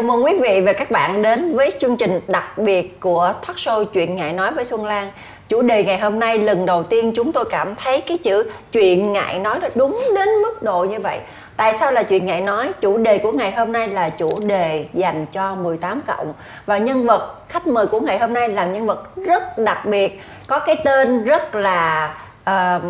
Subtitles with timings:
[0.00, 3.56] chào mừng quý vị và các bạn đến với chương trình đặc biệt của talk
[3.56, 5.10] show Chuyện Ngại Nói với Xuân Lan.
[5.48, 9.12] Chủ đề ngày hôm nay lần đầu tiên chúng tôi cảm thấy cái chữ chuyện
[9.12, 11.18] ngại nói là đúng đến mức độ như vậy.
[11.56, 12.72] Tại sao là chuyện ngại nói?
[12.80, 16.32] Chủ đề của ngày hôm nay là chủ đề dành cho 18 cộng
[16.66, 20.20] và nhân vật khách mời của ngày hôm nay là nhân vật rất đặc biệt,
[20.46, 22.82] có cái tên rất là uh,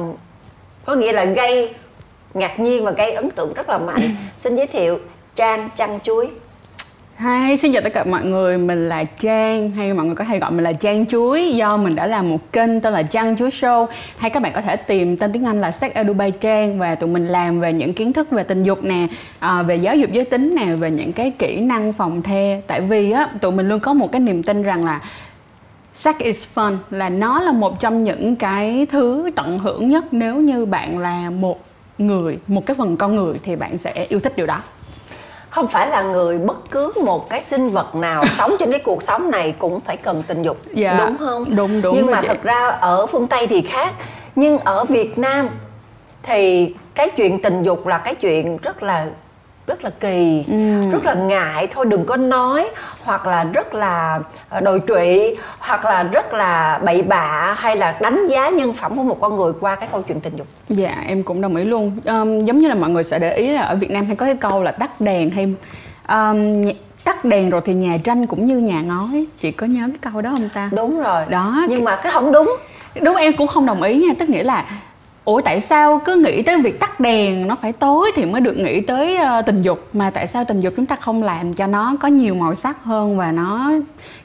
[0.85, 1.75] có nghĩa là gây
[2.35, 4.17] ngạc nhiên và gây ấn tượng rất là mạnh.
[4.39, 4.99] Xin giới thiệu
[5.35, 6.31] Trang Chăn Chuối.
[7.21, 10.39] Hi, xin chào tất cả mọi người, mình là Trang hay mọi người có hay
[10.39, 11.53] gọi mình là Trang Chuối.
[11.53, 13.87] Do mình đã làm một kênh tên là Trang Chuối Show.
[14.17, 16.95] Hay các bạn có thể tìm tên tiếng Anh là Sex Edu by Trang và
[16.95, 19.07] tụi mình làm về những kiến thức về tình dục nè,
[19.39, 22.61] à, về giáo dục giới tính nè, về những cái kỹ năng phòng the.
[22.67, 25.01] Tại vì á tụi mình luôn có một cái niềm tin rằng là
[25.95, 30.05] Sex is fun là nó là một trong những cái thứ tận hưởng nhất.
[30.11, 31.61] Nếu như bạn là một
[31.99, 34.61] người, một cái phần con người thì bạn sẽ yêu thích điều đó
[35.51, 39.03] không phải là người bất cứ một cái sinh vật nào sống trên cái cuộc
[39.03, 42.29] sống này cũng phải cần tình dục dạ, đúng không đúng đúng nhưng mà vậy.
[42.29, 43.95] thật ra ở phương tây thì khác
[44.37, 45.49] nhưng ở việt nam
[46.23, 49.07] thì cái chuyện tình dục là cái chuyện rất là
[49.67, 50.91] rất là kỳ ừ.
[50.91, 51.67] rất là ngại.
[51.71, 52.69] Thôi đừng có nói
[53.03, 57.99] hoặc là rất là ờ, đồi trụy hoặc là rất là bậy bạ hay là
[58.01, 60.47] đánh giá nhân phẩm của một con người qua cái câu chuyện tình dục.
[60.69, 61.97] Dạ em cũng đồng ý luôn.
[62.05, 64.27] Um, giống như là mọi người sẽ để ý là ở việt nam hay có
[64.27, 65.55] cái câu là tắt đèn hay
[66.09, 66.65] um,
[67.05, 69.27] tắt đèn rồi thì nhà tranh cũng như nhà ngói.
[69.41, 70.71] Chị có nhớ cái câu đó không ta?
[70.73, 71.25] Đúng rồi.
[71.29, 72.57] Đó nhưng mà cái không đúng.
[73.03, 74.15] Đúng em cũng không đồng ý nha.
[74.19, 74.65] Tức nghĩa là
[75.31, 78.57] ủa tại sao cứ nghĩ tới việc tắt đèn nó phải tối thì mới được
[78.57, 79.89] nghĩ tới uh, tình dục?
[79.93, 82.85] Mà tại sao tình dục chúng ta không làm cho nó có nhiều màu sắc
[82.85, 83.73] hơn và nó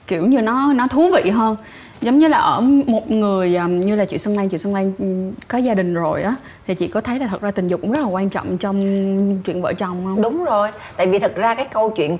[0.07, 1.55] kiểu như nó nó thú vị hơn?
[2.01, 4.93] Giống như là ở một người um, như là chị Xuân Lan chị Xuân Lan
[4.99, 6.35] um, có gia đình rồi á
[6.67, 8.81] thì chị có thấy là thật ra tình dục cũng rất là quan trọng trong
[9.41, 10.21] chuyện vợ chồng không?
[10.21, 12.17] Đúng rồi tại vì thật ra cái câu chuyện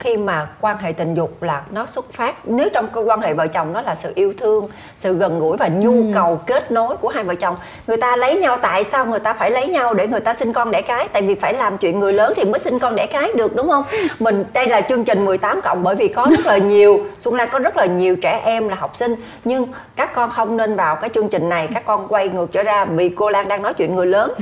[0.00, 3.34] khi mà quan hệ tình dục là nó xuất phát nếu trong cái quan hệ
[3.34, 6.10] vợ chồng nó là sự yêu thương sự gần gũi và nhu ừ.
[6.14, 9.32] cầu kết nối của hai vợ chồng người ta lấy nhau tại sao người ta
[9.32, 11.08] phải lấy nhau để người ta sinh con đẻ cái?
[11.12, 13.70] Tại vì phải làm chuyện người lớn thì mới sinh con đẻ cái được đúng
[13.70, 13.84] không?
[14.18, 17.48] Mình đây là chương trình 18 cộng bởi vì có rất là nhiều Xuân Lan
[17.52, 19.14] có rất là nhiều trẻ em là học sinh
[19.44, 19.66] nhưng
[19.96, 22.84] các con không nên vào cái chương trình này các con quay ngược trở ra
[22.84, 24.32] vì cô Lan đang nói chuyện người lớn.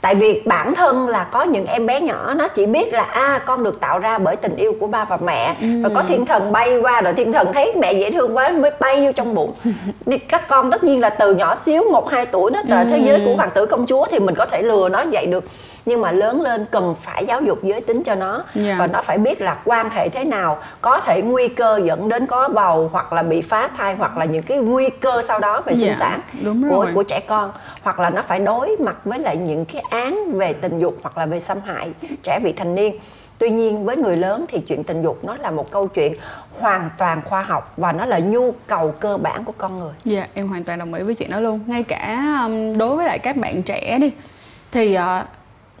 [0.00, 3.26] Tại vì bản thân là có những em bé nhỏ nó chỉ biết là a
[3.26, 5.66] à, con được tạo ra bởi tình yêu của ba và mẹ ừ.
[5.82, 8.70] và có thiên thần bay qua rồi thiên thần thấy mẹ dễ thương quá mới
[8.80, 9.52] bay vô trong bụng
[10.28, 12.86] các con tất nhiên là từ nhỏ xíu một hai tuổi nó là ừ.
[12.90, 15.44] thế giới của hoàng tử công chúa thì mình có thể lừa nó vậy được
[15.86, 18.44] nhưng mà lớn lên cần phải giáo dục giới tính cho nó yeah.
[18.54, 18.76] Dạ.
[18.78, 22.26] và nó phải biết là quan hệ thế nào có thể nguy cơ dẫn đến
[22.26, 25.62] có bầu hoặc là bị phá thai hoặc là những cái nguy cơ sau đó
[25.66, 25.98] về sinh yeah.
[25.98, 26.92] Dạ, sản Đúng của rồi.
[26.94, 30.52] của trẻ con hoặc là nó phải đối mặt với lại những cái án về
[30.52, 31.90] tình dục hoặc là về xâm hại
[32.22, 32.98] trẻ vị thành niên
[33.38, 36.14] tuy nhiên với người lớn thì chuyện tình dục nó là một câu chuyện
[36.60, 39.92] hoàn toàn khoa học và nó là nhu cầu cơ bản của con người.
[40.04, 41.60] Dạ yeah, em hoàn toàn đồng ý với chuyện đó luôn.
[41.66, 44.10] Ngay cả um, đối với lại các bạn trẻ đi
[44.72, 45.26] thì uh,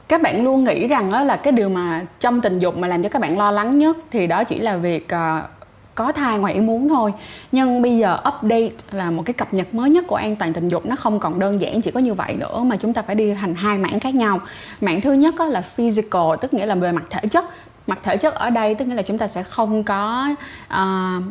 [0.08, 3.02] các bạn luôn nghĩ rằng đó là cái điều mà trong tình dục mà làm
[3.02, 5.53] cho các bạn lo lắng nhất thì đó chỉ là việc uh,
[5.94, 7.12] có thai ngoài ý muốn thôi.
[7.52, 10.68] Nhưng bây giờ update là một cái cập nhật mới nhất của an toàn tình
[10.68, 10.86] dục.
[10.86, 13.34] Nó không còn đơn giản chỉ có như vậy nữa mà chúng ta phải đi
[13.34, 14.40] thành hai mảng khác nhau.
[14.80, 17.44] Mảng thứ nhất là physical tức nghĩa là về mặt thể chất.
[17.86, 20.34] Mặt thể chất ở đây tức nghĩa là chúng ta sẽ không có
[20.74, 21.24] uh,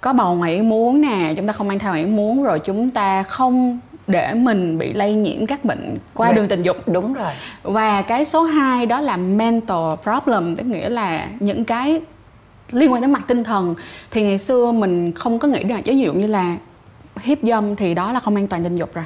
[0.00, 2.58] có bầu ngoài ý muốn nè chúng ta không mang thai ngoài ý muốn rồi
[2.58, 6.76] chúng ta không để mình bị lây nhiễm các bệnh qua đường tình dục.
[6.86, 7.32] đúng rồi.
[7.62, 12.00] Và cái số 2 đó là mental problem tức nghĩa là những cái
[12.74, 13.74] liên quan đến mặt tinh thần.
[14.10, 16.56] Thì ngày xưa mình không có nghĩ rằng ví dụ như là
[17.20, 19.04] hiếp dâm thì đó là không an toàn tình dục rồi.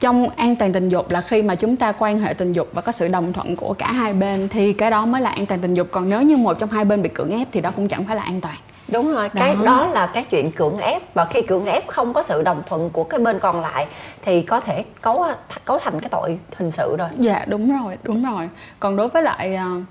[0.00, 2.82] Trong an toàn tình dục là khi mà chúng ta quan hệ tình dục và
[2.82, 5.60] có sự đồng thuận của cả hai bên thì cái đó mới là an toàn
[5.60, 5.88] tình dục.
[5.90, 8.16] Còn nếu như một trong hai bên bị cưỡng ép thì đó cũng chẳng phải
[8.16, 8.56] là an toàn.
[8.88, 9.40] Đúng rồi đó.
[9.40, 9.86] cái đó.
[9.92, 11.14] là cái chuyện cưỡng ép.
[11.14, 13.86] Và khi cưỡng ép không có sự đồng thuận của cái bên còn lại
[14.22, 15.26] thì có thể cấu
[15.64, 17.08] cấu thành cái tội hình sự rồi.
[17.18, 18.48] Dạ đúng rồi đúng rồi.
[18.80, 19.82] Còn đối với lại uh,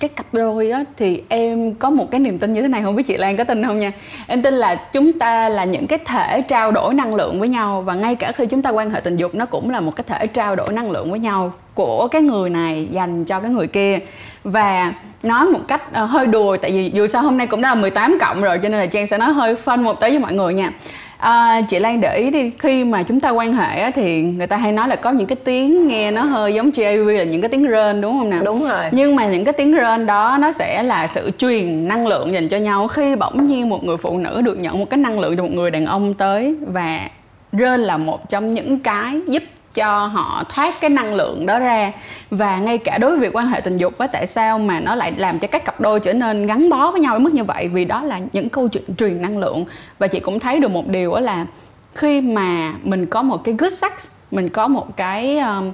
[0.00, 2.96] cái cặp đôi á thì em có một cái niềm tin như thế này không
[2.96, 3.92] biết chị Lan có tin không nha?
[4.26, 7.82] Em tin là chúng ta là những cái thể trao đổi năng lượng với nhau
[7.82, 10.04] và ngay cả khi chúng ta quan hệ tình dục nó cũng là một cái
[10.06, 13.66] thể trao đổi năng lượng với nhau của cái người này dành cho cái người
[13.66, 13.98] kia.
[14.44, 14.92] Và
[15.22, 17.74] nói một cách uh, hơi đùa tại vì dù sao hôm nay cũng đã là
[17.74, 20.32] 18 cộng rồi cho nên là Trang sẽ nói hơi phân một tí với mọi
[20.32, 20.72] người nha.
[21.18, 24.46] À, chị Lan để ý đi khi mà chúng ta quan hệ á, thì người
[24.46, 27.42] ta hay nói là có những cái tiếng nghe nó hơi giống GAV là những
[27.42, 28.42] cái tiếng rên đúng không nào?
[28.44, 28.84] Đúng rồi.
[28.90, 32.48] Nhưng mà những cái tiếng rên đó nó sẽ là sự truyền năng lượng dành
[32.48, 32.88] cho nhau.
[32.88, 35.52] Khi bỗng nhiên một người phụ nữ được nhận một cái năng lượng từ một
[35.52, 37.08] người đàn ông tới và
[37.52, 39.42] rên là một trong những cái giúp
[39.74, 41.92] cho họ thoát cái năng lượng đó ra.
[42.30, 44.94] Và ngay cả đối với việc quan hệ tình dục á tại sao mà nó
[44.94, 47.44] lại làm cho các cặp đôi trở nên gắn bó với nhau ở mức như
[47.44, 47.68] vậy?
[47.68, 49.64] Vì đó là những câu chuyện truyền năng lượng.
[49.98, 51.46] Và chị cũng thấy được một điều đó là
[51.94, 53.92] khi mà mình có một cái good sex
[54.30, 55.72] mình có một cái um,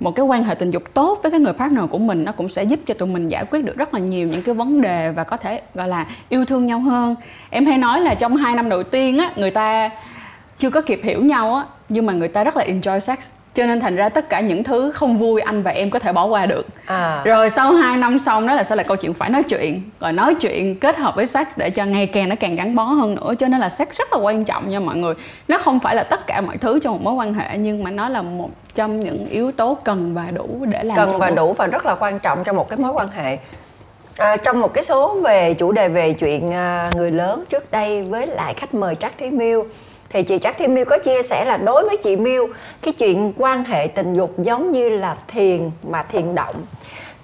[0.00, 2.48] một cái quan hệ tình dục tốt với cái người partner của mình nó cũng
[2.48, 5.10] sẽ giúp cho tụi mình giải quyết được rất là nhiều những cái vấn đề
[5.10, 7.14] và có thể gọi là yêu thương nhau hơn.
[7.50, 9.90] Em hay nói là trong hai năm đầu tiên á người ta
[10.58, 13.18] chưa có kịp hiểu nhau á nhưng mà người ta rất là enjoy sex.
[13.54, 16.12] Cho nên thành ra tất cả những thứ không vui anh và em có thể
[16.12, 16.66] bỏ qua được.
[16.86, 17.22] À.
[17.24, 19.82] rồi sau 2 năm xong đó là sẽ là câu chuyện phải nói chuyện.
[20.00, 22.82] Rồi nói chuyện kết hợp với sex để cho ngày càng nó càng gắn bó
[22.82, 23.34] hơn nữa.
[23.38, 25.14] Cho nên là sex rất là quan trọng nha mọi người.
[25.48, 27.90] Nó không phải là tất cả mọi thứ trong một mối quan hệ nhưng mà
[27.90, 31.52] nó là một trong những yếu tố cần và đủ để làm cần và đủ
[31.52, 33.38] và rất là quan trọng trong một cái mối quan hệ.
[34.16, 38.02] À, trong một cái số về chủ đề về chuyện à, người lớn trước đây
[38.02, 39.66] với lại khách mời Trác Thúy Miêu
[40.08, 42.48] thì chị Trác Thiên Miêu có chia sẻ là đối với chị Miêu
[42.82, 46.54] cái chuyện quan hệ tình dục giống như là thiền mà thiền động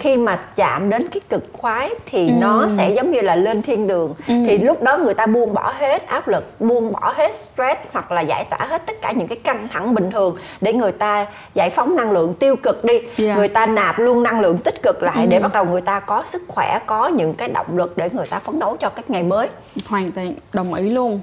[0.03, 2.33] khi mà chạm đến cái cực khoái thì ừ.
[2.41, 4.35] nó sẽ giống như là lên thiên đường ừ.
[4.47, 8.13] thì lúc đó người ta buông bỏ hết áp lực buông bỏ hết stress hoặc
[8.13, 11.27] là giải tỏa hết tất cả những cái căng thẳng bình thường để người ta
[11.55, 13.37] giải phóng năng lượng tiêu cực đi yeah.
[13.37, 15.27] Người ta nạp luôn năng lượng tích cực lại ừ.
[15.31, 18.27] để bắt đầu người ta có sức khỏe có những cái động lực để người
[18.27, 19.49] ta phấn đấu cho các ngày mới
[19.87, 21.21] hoàn toàn đồng ý luôn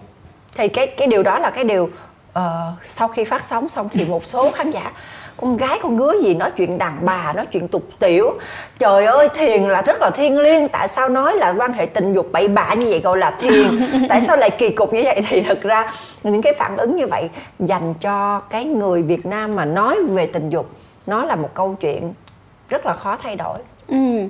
[0.58, 2.42] thì cái cái điều đó là cái điều uh,
[2.84, 4.92] sau khi phát sóng xong thì một số khán giả
[5.42, 8.32] con gái con ngứa gì nói chuyện đàn bà nói chuyện tục tiểu.
[8.80, 10.68] Trời ơi thiền là rất là thiêng liêng.
[10.68, 13.80] Tại sao nói là quan hệ tình dục bậy bạ như vậy gọi là thiền?
[14.10, 15.22] Tại sao lại kỳ cục như vậy?
[15.30, 15.92] Thì thực ra
[16.24, 17.30] những cái phản ứng như vậy
[17.60, 20.70] dành cho cái người việt nam mà nói về tình dục
[21.06, 22.14] nó là một câu chuyện
[22.70, 23.60] rất là khó thay đổi.
[23.88, 24.28] Ừ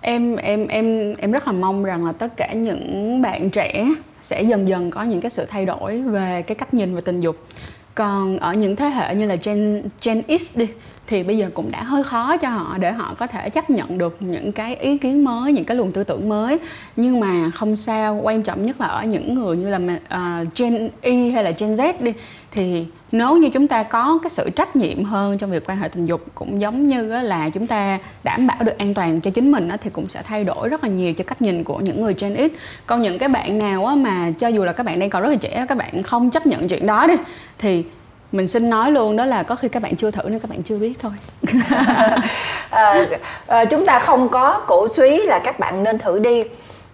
[0.00, 3.86] em em em em rất là mong rằng là tất cả những bạn trẻ
[4.20, 7.20] sẽ dần dần có những cái sự thay đổi về cái cách nhìn về tình
[7.20, 7.36] dục.
[7.94, 10.66] Còn ở những thế hệ như là Gen Gen X đi
[11.06, 13.98] thì bây giờ cũng đã hơi khó cho họ để họ có thể chấp nhận
[13.98, 16.58] được những cái ý kiến mới những cái luồng tư tưởng mới.
[16.96, 20.88] Nhưng mà không sao quan trọng nhất là ở những người như là uh, Gen
[21.02, 22.12] Y hay là Gen Z đi
[22.50, 25.88] thì nếu như chúng ta có cái sự trách nhiệm hơn trong việc quan hệ
[25.88, 29.52] tình dục cũng giống như là chúng ta đảm bảo được an toàn cho chính
[29.52, 32.14] mình thì cũng sẽ thay đổi rất là nhiều cho cách nhìn của những người
[32.18, 32.52] Gen X.
[32.86, 35.36] Còn những cái bạn nào mà cho dù là các bạn đang còn rất là
[35.36, 37.14] trẻ các bạn không chấp nhận chuyện đó đi
[37.58, 37.84] thì
[38.32, 40.62] mình xin nói luôn đó là có khi các bạn chưa thử nên các bạn
[40.62, 41.12] chưa biết thôi.
[42.70, 43.06] À,
[43.46, 46.44] à, chúng ta không có cổ suý là các bạn nên thử đi.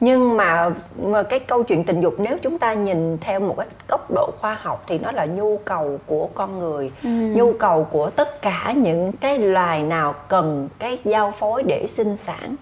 [0.01, 0.65] Nhưng mà,
[1.03, 3.67] mà cái câu chuyện tình dục nếu chúng ta nhìn theo một cái
[4.09, 7.09] góc độ khoa học thì nó là nhu cầu của con người ừ.
[7.09, 12.17] nhu cầu của tất cả những cái loài nào cần cái giao phối để sinh
[12.17, 12.57] sản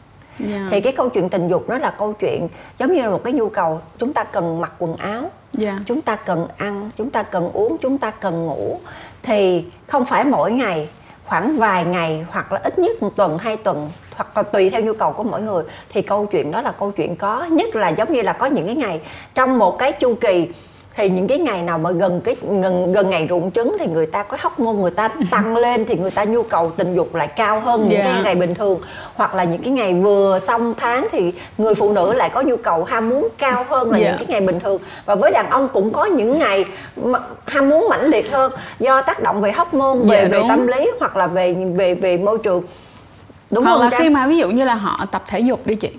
[0.49, 0.62] yeah.
[0.70, 2.49] Thì cái câu chuyện tình dục nó là câu chuyện
[2.79, 5.31] giống như là một cái nhu cầu chúng ta cần mặc quần áo
[5.61, 5.75] yeah.
[5.87, 8.79] Chúng ta cần ăn chúng ta cần uống chúng ta cần ngủ
[9.23, 10.88] thì không phải mỗi ngày
[11.25, 14.82] khoảng vài ngày hoặc là ít nhất một tuần hai tuần hoặc là tùy theo
[14.82, 17.88] nhu cầu của mỗi người thì câu chuyện đó là câu chuyện có nhất là
[17.88, 19.00] giống như là có những cái ngày
[19.35, 20.49] trong một cái chu kỳ
[20.96, 24.06] thì những cái ngày nào mà gần cái gần gần ngày rụng trứng thì người
[24.06, 27.14] ta có hóc môn người ta tăng lên thì người ta nhu cầu tình dục
[27.14, 28.05] lại cao hơn những yeah.
[28.05, 28.23] cái dạ.
[28.23, 28.81] ngày bình thường
[29.14, 32.56] hoặc là những cái ngày vừa xong tháng thì người phụ nữ lại có nhu
[32.56, 34.11] cầu ham muốn cao hơn là yeah.
[34.11, 34.26] những dạ.
[34.26, 36.64] cái ngày bình thường và với đàn ông cũng có những ngày
[37.47, 40.44] ham muốn mãnh liệt hơn do tác động về hóc môn về yeah, dạ, về
[40.49, 42.62] tâm lý hoặc là về về về môi trường
[43.50, 44.00] đúng hoặc không là Trang?
[44.00, 45.90] khi mà ví dụ như là họ tập thể dục đi chị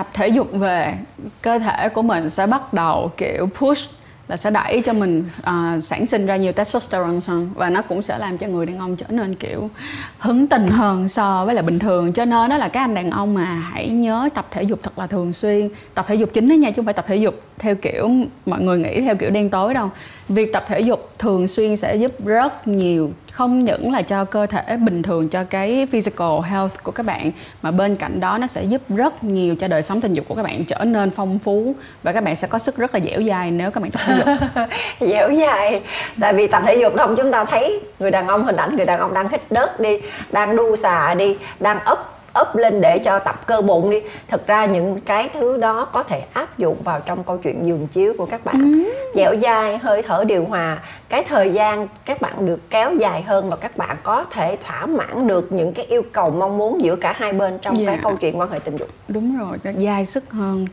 [0.00, 0.94] tập thể dục về
[1.42, 3.90] cơ thể của mình sẽ bắt đầu kiểu push
[4.28, 8.02] là sẽ đẩy cho mình uh, sản sinh ra nhiều testosterone hơn và nó cũng
[8.02, 9.70] sẽ làm cho người đàn ông trở nên kiểu
[10.18, 12.12] hứng tình hơn so với là bình thường.
[12.12, 14.98] Cho nên đó là các anh đàn ông mà hãy nhớ tập thể dục thật
[14.98, 15.68] là thường xuyên.
[15.94, 18.10] Tập thể dục chính đó nha chứ không phải tập thể dục theo kiểu
[18.46, 19.90] mọi người nghĩ theo kiểu đen tối đâu
[20.30, 24.46] việc tập thể dục thường xuyên sẽ giúp rất nhiều, không những là cho cơ
[24.46, 27.30] thể bình thường, cho cái physical health của các bạn,
[27.62, 30.34] mà bên cạnh đó nó sẽ giúp rất nhiều cho đời sống tình dục của
[30.34, 33.22] các bạn trở nên phong phú và các bạn sẽ có sức rất là dẻo
[33.22, 34.68] dai nếu các bạn tập thể dục.
[35.10, 35.80] Dẻo dai.
[36.20, 38.86] Tại vì tập thể dục không chúng ta thấy người đàn ông hình ảnh, người
[38.86, 39.98] đàn ông đang hít đất đi,
[40.32, 44.46] đang đu xà đi, đang ấp ấp lên để cho tập cơ bụng đi thực
[44.46, 48.14] ra những cái thứ đó có thể áp dụng vào trong câu chuyện giường chiếu
[48.18, 48.92] của các bạn ừ.
[49.14, 53.50] dẻo dai hơi thở điều hòa cái thời gian các bạn được kéo dài hơn
[53.50, 56.96] và các bạn có thể thỏa mãn được những cái yêu cầu mong muốn giữa
[56.96, 57.86] cả hai bên trong yeah.
[57.86, 58.02] cái dạ.
[58.02, 60.66] câu chuyện quan hệ tình dục đúng rồi nó dai sức hơn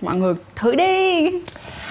[0.00, 1.30] mọi người thử đi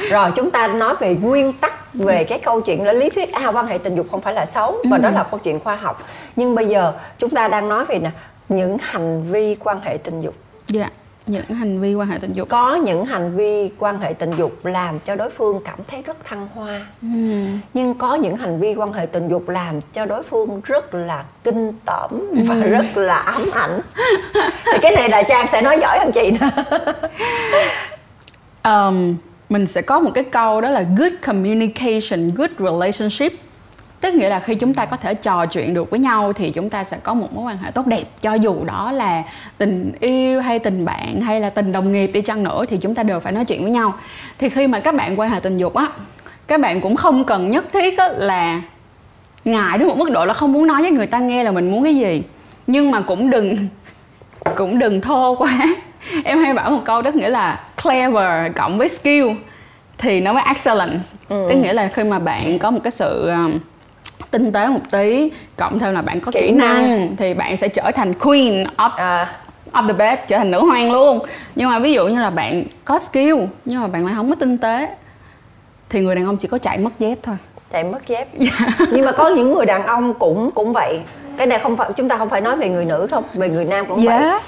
[0.09, 3.47] rồi chúng ta nói về nguyên tắc về cái câu chuyện là lý thuyết à
[3.47, 5.01] quan hệ tình dục không phải là xấu và ừ.
[5.01, 6.03] đó là câu chuyện khoa học
[6.35, 8.09] nhưng bây giờ chúng ta đang nói về nè
[8.49, 10.35] những hành vi quan hệ tình dục.
[10.67, 10.89] Dạ
[11.27, 12.49] những hành vi quan hệ tình dục.
[12.49, 16.25] Có những hành vi quan hệ tình dục làm cho đối phương cảm thấy rất
[16.25, 16.85] thăng hoa.
[17.01, 17.07] Ừ.
[17.73, 21.25] nhưng có những hành vi quan hệ tình dục làm cho đối phương rất là
[21.43, 22.09] kinh tởm
[22.47, 22.61] và ừ.
[22.61, 23.79] rất là ám ảnh.
[24.65, 26.49] Thì cái này là trang sẽ nói giỏi hơn chị nữa
[28.65, 29.15] um,
[29.49, 33.33] mình sẽ có một cái câu đó là good communication good relationship
[34.05, 36.69] tức nghĩa là khi chúng ta có thể trò chuyện được với nhau thì chúng
[36.69, 38.03] ta sẽ có một mối quan hệ tốt đẹp.
[38.21, 39.23] Cho dù đó là
[39.57, 42.95] tình yêu hay tình bạn hay là tình đồng nghiệp đi chăng nữa thì chúng
[42.95, 43.93] ta đều phải nói chuyện với nhau.
[44.37, 45.87] Thì khi mà các bạn quan hệ tình dục á
[46.47, 48.61] các bạn cũng không cần nhất thiết á, là
[49.45, 51.71] ngại đến một mức độ là không muốn nói với người ta nghe là mình
[51.71, 52.23] muốn cái gì.
[52.67, 53.57] Nhưng mà cũng đừng
[54.55, 55.67] cũng đừng thô quá.
[56.23, 59.27] Em hay bảo một câu đó nghĩa là clever cộng với skill
[59.97, 61.09] thì nó mới excellence.
[61.29, 61.47] Ừ.
[61.49, 63.59] tức nghĩa là khi mà bạn có một cái sự um,
[64.37, 67.57] tinh tế một tí cộng thêm là bạn có kỹ, kỹ năng, năng thì bạn
[67.57, 69.33] sẽ trở thành queen of à.
[69.71, 71.19] of the bed trở thành nữ hoàng luôn
[71.55, 74.35] nhưng mà ví dụ như là bạn có skill nhưng mà bạn lại không có
[74.35, 74.89] tinh tế
[75.89, 77.35] thì người đàn ông chỉ có chạy mất dép thôi
[77.71, 78.53] chạy mất dép yeah.
[78.79, 78.85] Dạ.
[78.91, 80.99] nhưng mà có những người đàn ông cũng cũng vậy
[81.37, 83.65] cái này không phải chúng ta không phải nói về người nữ không về người
[83.65, 84.21] nam cũng yeah.
[84.21, 84.31] Dạ.
[84.31, 84.39] vậy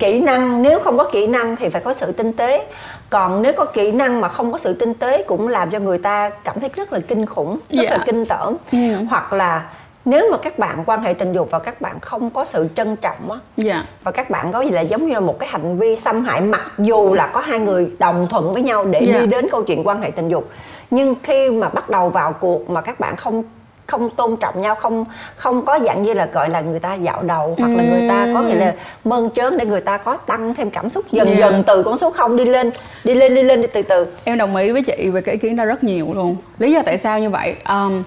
[0.00, 2.66] kỹ năng nếu không có kỹ năng thì phải có sự tinh tế
[3.10, 5.98] còn nếu có kỹ năng mà không có sự tinh tế cũng làm cho người
[5.98, 7.90] ta cảm thấy rất là kinh khủng rất yeah.
[7.90, 8.04] là dạ.
[8.06, 9.04] kinh tởm ừ.
[9.10, 9.70] hoặc là
[10.04, 12.96] nếu mà các bạn quan hệ tình dục và các bạn không có sự trân
[12.96, 13.68] trọng á yeah.
[13.68, 13.84] Dạ.
[14.04, 16.40] và các bạn có gì là giống như là một cái hành vi xâm hại
[16.40, 19.20] mặc dù là có hai người đồng thuận với nhau để yeah.
[19.20, 20.50] đi đến câu chuyện quan hệ tình dục
[20.90, 23.42] nhưng khi mà bắt đầu vào cuộc mà các bạn không
[23.90, 25.04] không tôn trọng nhau không
[25.36, 28.28] không có dạng như là gọi là người ta dạo đầu hoặc là người ta
[28.34, 31.38] có nghĩa là mơn trớn để người ta có tăng thêm cảm xúc dần yeah.
[31.38, 32.70] dần từ con số không đi lên
[33.04, 34.06] đi lên đi lên đi từ từ.
[34.24, 36.36] Em đồng ý với chị về cái ý kiến đó rất nhiều luôn.
[36.58, 37.56] Lý do tại sao như vậy?
[37.68, 38.02] Um,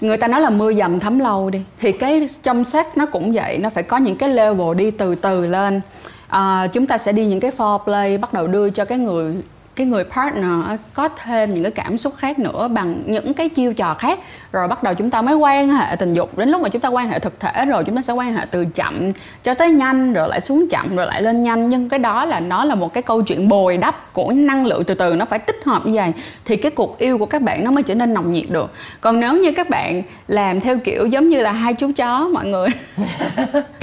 [0.00, 1.62] người ta nói là mưa dầm thấm lâu đi.
[1.80, 5.14] Thì cái trong sách nó cũng vậy nó phải có những cái level đi từ
[5.14, 5.80] từ lên.
[6.28, 9.36] À, chúng ta sẽ đi những cái foreplay bắt đầu đưa cho cái người
[9.76, 13.74] cái người partner có thêm những cái cảm xúc khác nữa bằng những cái chiêu
[13.74, 14.18] trò khác.
[14.52, 16.38] Rồi bắt đầu chúng ta mới quan hệ tình dục.
[16.38, 18.46] Đến lúc mà chúng ta quan hệ thực thể rồi, chúng ta sẽ quan hệ
[18.50, 19.12] từ chậm
[19.42, 21.68] cho tới nhanh, rồi lại xuống chậm, rồi lại lên nhanh.
[21.68, 24.84] Nhưng cái đó là, nó là một cái câu chuyện bồi đắp của năng lượng
[24.84, 26.12] từ từ, nó phải tích hợp như vậy
[26.44, 28.70] thì cái cuộc yêu của các bạn nó mới trở nên nồng nhiệt được.
[29.00, 32.46] Còn nếu như các bạn làm theo kiểu giống như là hai chú chó, mọi
[32.46, 32.68] người.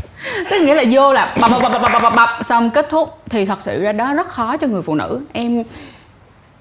[0.50, 3.18] tức nghĩa là vô là bập bập bập bập bập bập xong kết thúc.
[3.30, 5.22] Thì thật sự ra đó rất khó cho người phụ nữ.
[5.34, 5.64] Em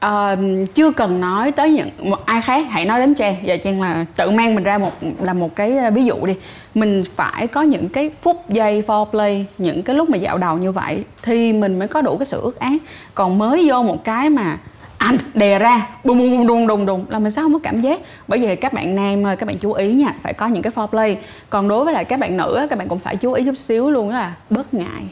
[0.07, 2.67] uh, chưa cần nói tới những một ai khác.
[2.71, 3.37] Hãy nói đến trang.
[3.45, 6.35] Và trang là tự mang mình ra một là một cái ờ, ví dụ đi.
[6.75, 10.73] Mình phải có những cái phút giây foreplay những cái lúc mà dạo đầu như
[10.73, 12.83] vậy thì mình mới có đủ cái sự ước ác.
[13.15, 14.59] Còn mới vô một cái mà
[14.99, 15.89] anh, đè ra.
[16.05, 17.05] Bùng bùng đùng đùng đùng.
[17.09, 18.01] Là mình sao không có cảm giác.
[18.29, 20.73] Bởi vì các bạn nam ơi, các bạn chú ý nha, phải có những cái
[20.77, 21.17] foreplay.
[21.51, 23.91] Còn đối với lại các bạn nữ các bạn cũng phải chú ý chút xíu
[23.91, 25.03] luôn đó là bớt ngại.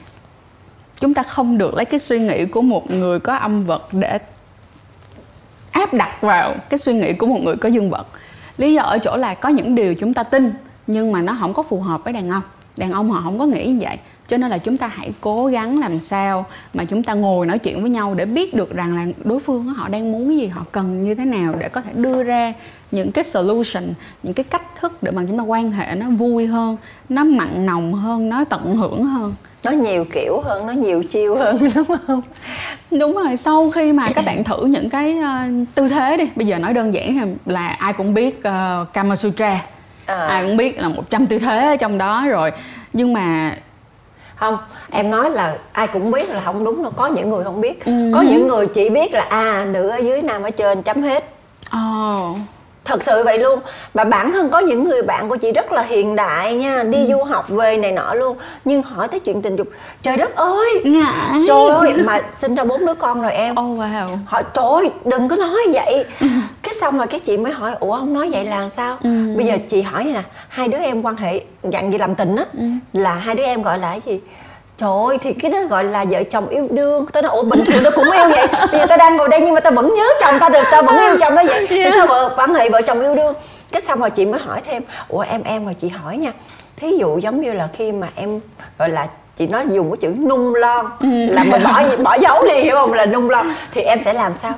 [0.96, 4.18] Chúng ta không được lấy cái suy nghĩ của một người có âm vật để
[5.70, 8.06] áp đặt vào cái suy nghĩ của một người có dương vật.
[8.58, 10.52] Lý do ở chỗ là có những điều chúng ta tin,
[10.86, 12.42] nhưng mà nó không có phù hợp với đàn ông.
[12.76, 13.98] Đàn ông họ không có nghĩ như vậy
[14.28, 17.58] cho nên là chúng ta hãy cố gắng làm sao mà chúng ta ngồi nói
[17.58, 20.46] chuyện với nhau để biết được rằng là đối phương họ đang muốn cái gì
[20.46, 22.52] họ cần như thế nào để có thể đưa ra
[22.90, 23.84] những cái solution
[24.22, 26.76] những cái cách thức để mà chúng ta quan hệ nó vui hơn
[27.08, 29.34] nó mặn nồng hơn nó tận hưởng hơn.
[29.64, 32.20] Nó nhiều kiểu hơn nó nhiều chiêu hơn đúng không?
[32.90, 36.46] Đúng rồi sau khi mà các bạn thử những cái uh, tư thế đi bây
[36.46, 39.60] giờ nói đơn giản là, là ai cũng biết uh, Kama Sutra.
[40.06, 40.26] À.
[40.26, 42.52] ai cũng biết là 100 tư thế ở trong đó rồi.
[42.92, 43.56] Nhưng mà
[44.36, 44.58] không
[44.90, 47.84] em nói là ai cũng biết là không đúng đâu có những người không biết.
[47.84, 48.10] Ừ.
[48.14, 51.24] có những người chỉ biết là à nữ ở dưới nam ở trên chấm hết.
[51.76, 52.38] Oh
[52.86, 53.60] thật sự vậy luôn
[53.94, 56.98] mà bản thân có những người bạn của chị rất là hiện đại nha đi
[56.98, 57.10] ừ.
[57.10, 59.68] du học về này nọ luôn nhưng hỏi tới chuyện tình dục
[60.02, 61.44] trời đất ơi Ngại.
[61.48, 65.28] trời ơi mà sinh ra bốn đứa con rồi em oh wow hỏi trời đừng
[65.28, 66.26] có nói vậy ừ.
[66.62, 69.10] cái xong rồi cái chị mới hỏi ủa không nói vậy là sao ừ.
[69.36, 71.40] bây giờ chị hỏi nè hai đứa em quan hệ
[71.70, 72.64] dặn gì làm tình á ừ.
[72.92, 74.20] là hai đứa em gọi là cái gì
[74.78, 77.06] Trời ơi, thì cái đó gọi là vợ chồng yêu đương.
[77.12, 78.46] Tôi nói, ủa bình thường tôi cũng yêu vậy.
[78.72, 80.64] Bây giờ tao đang ngồi đây nhưng mà tao vẫn nhớ chồng tao được.
[80.70, 81.66] Tao vẫn yêu chồng nó vậy.
[81.66, 81.92] Yeah.
[81.94, 83.34] sao vợ quan hệ vợ chồng yêu đương?
[83.72, 86.32] Cái xong rồi chị mới hỏi thêm Ủa em em rồi chị hỏi nha
[86.76, 88.40] Thí dụ giống như là khi mà em
[88.78, 89.06] gọi là
[89.36, 91.06] chị nói dùng cái chữ nung lon ừ.
[91.10, 92.92] là mình bỏ bỏ dấu đi hiểu không?
[92.92, 94.52] Là nung lon thì em sẽ làm sao?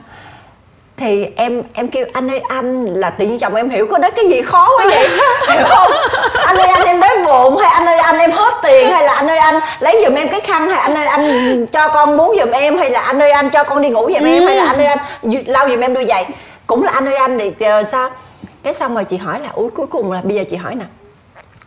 [0.98, 4.10] Thì em em kêu anh ơi anh là tự nhiên chồng em hiểu có đấy
[4.10, 5.08] cái gì khó quá vậy?
[5.56, 5.90] Hiểu không?
[6.46, 9.12] Anh ơi anh em đói bụng hay anh ơi anh em hết tiền hay là
[9.12, 12.34] anh ơi anh lấy giùm em cái khăn hay anh ơi anh cho con bú
[12.40, 14.64] giùm em hay là anh ơi anh cho con đi ngủ giùm em hay là
[14.64, 14.98] anh ơi anh
[15.46, 16.26] lau giùm em đôi giày?
[16.66, 18.10] Cũng là anh ơi anh thì rồi sao?
[18.62, 20.84] Cái xong rồi chị hỏi là ui cuối cùng là bây giờ chị hỏi nè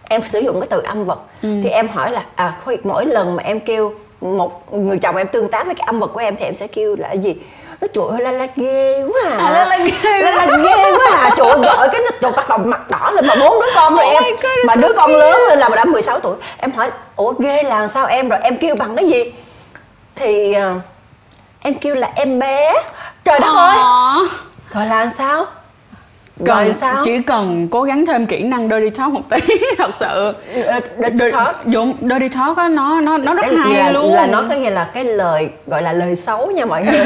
[0.10, 1.20] em sử dụng cái từ âm vật.
[1.42, 1.50] Ừ.
[1.64, 5.48] thì em hỏi là à mỗi lần mà em kêu một người chồng em tương
[5.48, 7.36] tác với cái âm vật của em thì em sẽ kêu là gì
[7.82, 10.92] nó trời ơi la la ghê quá à, À, la la ghê la la ghê
[10.92, 11.30] quá à.
[11.38, 14.06] Trời ơi gọi cái trời bắt đầu mặt đỏ lên mà bốn đứa con rồi
[14.06, 14.24] Oh em.
[14.42, 16.36] God, mà đứa so con lớn lên là đã 16 tuổi.
[16.58, 18.30] Em hỏi ủa ghê là sao em?
[18.30, 19.24] Rồi em kêu bằng cái gì?
[20.16, 20.74] Thì ờ,
[21.62, 22.74] em kêu là em bé.
[23.26, 23.78] Trời đất ơi.
[23.78, 24.16] Ờ.
[24.74, 25.46] gọi là sao
[26.46, 27.02] Cần, sao?
[27.06, 29.38] chỉ cần cố gắng thêm kỹ năng dirty talk một tí
[29.78, 30.34] thật sự.
[30.66, 31.68] Ờ, dirty talk.
[31.68, 34.14] đúng dirty talk á nó nó nó rất hay là, luôn.
[34.14, 37.06] là nó có nghĩa là cái lời gọi là lời xấu nha mọi người.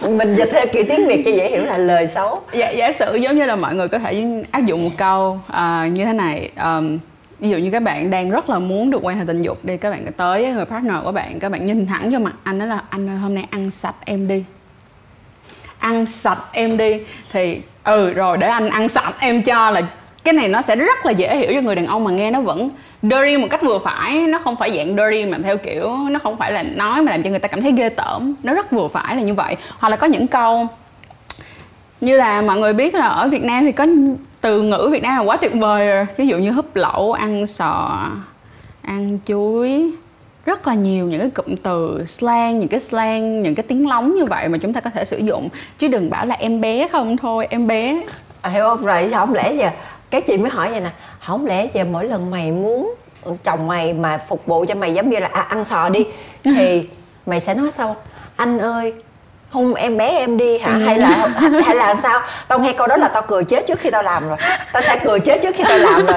[0.10, 2.40] Mình dịch theo kiểu tiếng việt cho dễ hiểu là lời xấu.
[2.52, 5.86] Giả, giả sử giống như là mọi người có thể áp dụng một câu à,
[5.92, 6.98] như thế này ờm,
[7.38, 9.76] ví dụ như các bạn đang rất là muốn được quan hệ tình dục đi
[9.76, 12.58] các bạn tới với người partner của bạn các bạn nhìn thẳng vô mặt anh
[12.58, 14.44] đó là anh ơi hôm nay ăn sạch em đi.
[15.78, 17.00] Ăn sạch em đi
[17.32, 19.14] thì ừ rồi, để anh ăn sạch.
[19.18, 19.82] Em cho là
[20.24, 22.40] cái này nó sẽ rất là dễ hiểu cho người đàn ông mà nghe nó
[22.40, 22.68] vẫn
[23.02, 24.18] dirty một cách vừa phải.
[24.18, 27.22] Nó không phải dạng dirty mà theo kiểu nó không phải là nói mà làm
[27.22, 28.34] cho người ta cảm thấy ghê tởm.
[28.42, 29.56] Nó rất vừa phải là như vậy.
[29.78, 30.66] Hoặc là có những câu
[32.00, 33.86] như là mọi người biết là ở Việt Nam thì có
[34.40, 36.06] từ ngữ Việt Nam là quá tuyệt vời rồi.
[36.16, 38.00] Ví dụ như húp lẩu, ăn sò,
[38.82, 39.90] ăn chuối
[40.46, 44.14] rất là nhiều những cái cụm từ slang những cái slang những cái tiếng lóng
[44.14, 45.48] như vậy mà chúng ta có thể sử dụng.
[45.78, 47.96] Chứ đừng bảo là em bé không thôi em bé.
[48.40, 48.84] À, hiểu không?
[48.86, 49.70] Rồi không lẽ giờ
[50.10, 50.90] cái chị mới hỏi vậy nè.
[51.26, 52.94] Không lẽ giờ mỗi lần mày muốn
[53.44, 56.06] chồng mày mà phục vụ cho mày giống như là à, ăn sò đi
[56.44, 56.88] thì
[57.26, 57.96] mày sẽ nói sao?
[58.36, 58.94] Anh ơi
[59.50, 60.72] hôn em bé em đi hả?
[60.72, 61.28] Hay là
[61.64, 62.20] hay là sao?
[62.48, 64.36] Tao nghe câu đó là tao cười chết trước khi tao làm rồi.
[64.72, 66.16] Tao sẽ cười chết trước khi tao làm rồi.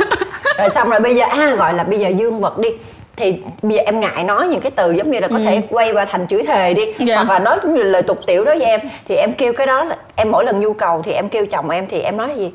[0.57, 2.69] Rồi xong rồi bây giờ à, gọi là bây giờ dương vật đi
[3.17, 5.91] thì bây giờ em ngại nói những cái từ giống như là có thể quay
[5.93, 6.83] qua thành chửi thề đi.
[6.99, 7.15] Dạ.
[7.23, 8.79] hoặc là nói cũng như lời tục tiểu đó với em.
[9.07, 11.69] Thì em kêu cái đó là em mỗi lần nhu cầu thì em kêu chồng
[11.69, 12.51] em thì em nói gì?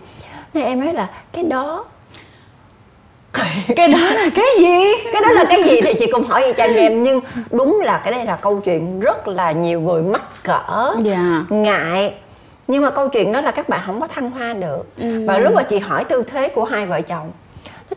[0.55, 1.85] Nên em nói là cái đó.
[3.77, 4.85] Cái đó là cái gì?
[5.13, 7.03] Cái đó là cái gì thì chị cũng hỏi y chang em.
[7.03, 11.45] Nhưng đúng là cái đây là câu chuyện rất là nhiều người mắc cỡ Dạ.
[11.49, 12.15] ngại.
[12.69, 14.87] Nhưng mà câu chuyện đó là các bạn không có thăng hoa được.
[15.27, 17.31] Và lúc mà chị hỏi tư thế của hai vợ chồng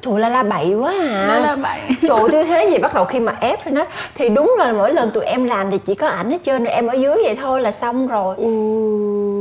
[0.02, 1.26] trời la la bậy quá à.
[1.28, 1.80] La la bậy.
[2.02, 3.86] trời tư thế gì bắt đầu khi mà ép lên đó.
[4.16, 6.74] Thì đúng là mỗi lần tụi em làm thì chỉ có ảnh ở trên rồi
[6.74, 8.36] em ở dưới vậy thôi là xong rồi.
[8.36, 9.33] Ooh,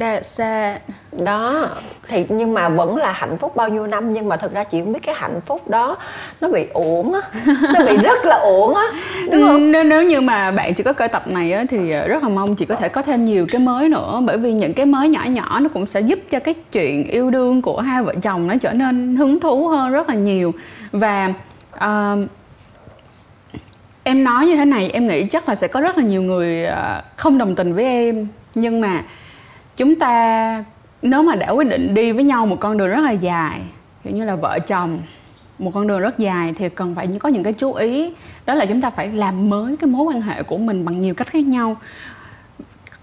[0.00, 0.80] that's sad.
[1.24, 1.68] Đó
[2.08, 4.80] thì nhưng mà vẫn là hạnh phúc bao nhiêu năm nhưng mà thực ra chị
[4.80, 5.96] không biết cái hạnh phúc đó
[6.40, 7.20] nó bị uổng á.
[7.74, 8.84] Nó bị rất là uổng á
[9.32, 9.72] đúng không?
[9.72, 12.28] Nếu nếu như mà bạn chỉ có coi tập này á, thì ờ, rất là
[12.28, 15.08] mong chị có thể có thêm nhiều cái mới nữa bởi vì những cái mới
[15.08, 18.46] nhỏ nhỏ nó cũng sẽ giúp cho cái chuyện yêu đương của hai vợ chồng
[18.46, 20.54] nó trở nên hứng thú hơn rất là nhiều.
[20.92, 21.32] Và
[21.70, 22.16] ờ,
[24.02, 26.64] em nói như thế này em nghĩ chắc là sẽ có rất là nhiều người
[26.64, 28.26] ờ, không đồng tình với em.
[28.54, 29.02] Nhưng mà
[29.80, 30.64] chúng ta
[31.02, 33.60] nếu mà đã quyết định đi với nhau một con đường rất là dài
[34.04, 35.02] kiểu như là vợ chồng
[35.58, 38.12] một con đường rất dài thì cần phải có những cái chú ý.
[38.46, 41.14] Đó là chúng ta phải làm mới cái mối quan hệ của mình bằng nhiều
[41.14, 41.76] cách khác nhau.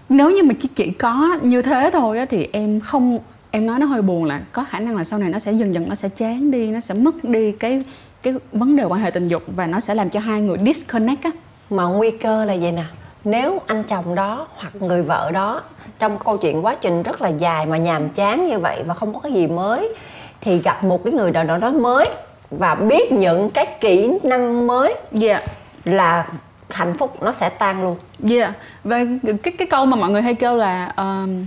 [0.08, 3.18] Nếu như mà chỉ chỉ có như thế thôi á, thì em không
[3.50, 5.74] em nói nó hơi buồn là có khả năng là sau này nó sẽ dần
[5.74, 7.82] dần nó sẽ chán đi nó sẽ mất đi cái
[8.22, 11.22] cái vấn đề quan hệ tình dục và nó sẽ làm cho hai người disconnect
[11.22, 11.30] á.
[11.70, 12.84] Mà nguy cơ là vậy nè?
[13.24, 15.62] Nếu anh chồng đó hoặc người vợ đó
[15.98, 19.14] trong câu chuyện quá trình rất là dài mà nhàm chán như vậy và không
[19.14, 19.94] có cái gì mới
[20.40, 22.10] thì gặp một cái người nào đó đó mới
[22.50, 25.42] và biết những cái kỹ năng mới dạ
[25.84, 26.26] là
[26.70, 27.96] hạnh phúc nó sẽ tan luôn
[28.30, 28.54] Yeah.
[28.84, 29.04] Và
[29.42, 31.46] cái cái câu mà mọi người hay kêu là um,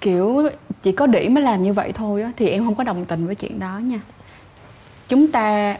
[0.00, 0.48] kiểu
[0.82, 3.26] chỉ có đĩ mới làm như vậy thôi á thì em không có đồng tình
[3.26, 4.00] với chuyện đó nha.
[5.08, 5.76] Chúng ta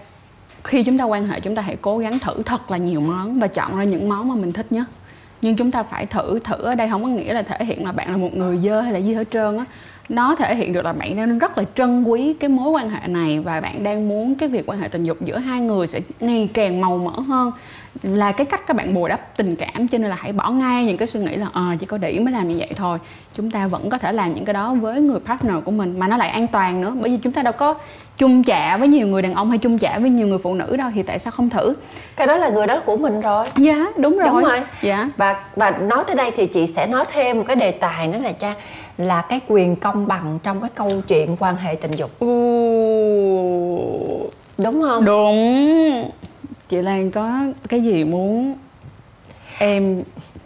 [0.65, 3.41] khi chúng ta quan hệ, chúng ta hãy cố gắng thử thật là nhiều món
[3.41, 4.85] và chọn ra những món mà mình thích nhất.
[5.43, 7.93] Nhưng chúng ta phải thử thử ở đây không có nghĩa là thể hiện là
[7.93, 9.65] bạn là một người dơ hay là gì hết trơn á.
[10.09, 13.09] Nó thể hiện được là bạn đang rất là trân quý cái mối quan hệ
[13.09, 16.01] này và bạn đang muốn cái việc quan hệ tình dục giữa hai người sẽ
[16.21, 17.53] ngày càng màu mỡ hơn
[18.03, 20.85] là cái cách các bạn bù đắp tình cảm, cho nên là hãy bỏ ngay
[20.85, 22.99] những cái suy nghĩ là ờ chỉ có đĩ mới làm như vậy thôi
[23.37, 26.09] chúng ta vẫn có thể làm những cái đó với người partner của mình mà
[26.09, 27.75] nó lại an toàn nữa, bởi vì chúng ta đâu có
[28.19, 30.77] chung chạ với nhiều người đàn ông hay chung chạ với nhiều người phụ nữ
[30.77, 31.75] đâu thì tại sao không thử?
[32.17, 33.47] Cái đó là người đó của mình rồi.
[33.57, 34.61] Dạ đúng rồi đúng rồi.
[34.83, 35.09] dạ.
[35.17, 38.19] Và và nói tới đây thì chị sẽ nói thêm một cái đề tài nữa
[38.19, 38.55] là cha
[38.99, 42.11] là cái quyền công bằng trong cái câu chuyện quan hệ tình dục.
[42.19, 42.27] Ồ,
[44.59, 45.05] đúng không?
[45.05, 46.11] Đúng.
[46.69, 47.33] Chị Lan có
[47.69, 48.55] cái gì muốn
[49.59, 50.01] em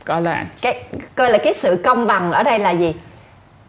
[0.04, 2.94] gọi là cái coi là cái sự công bằng ở đây là gì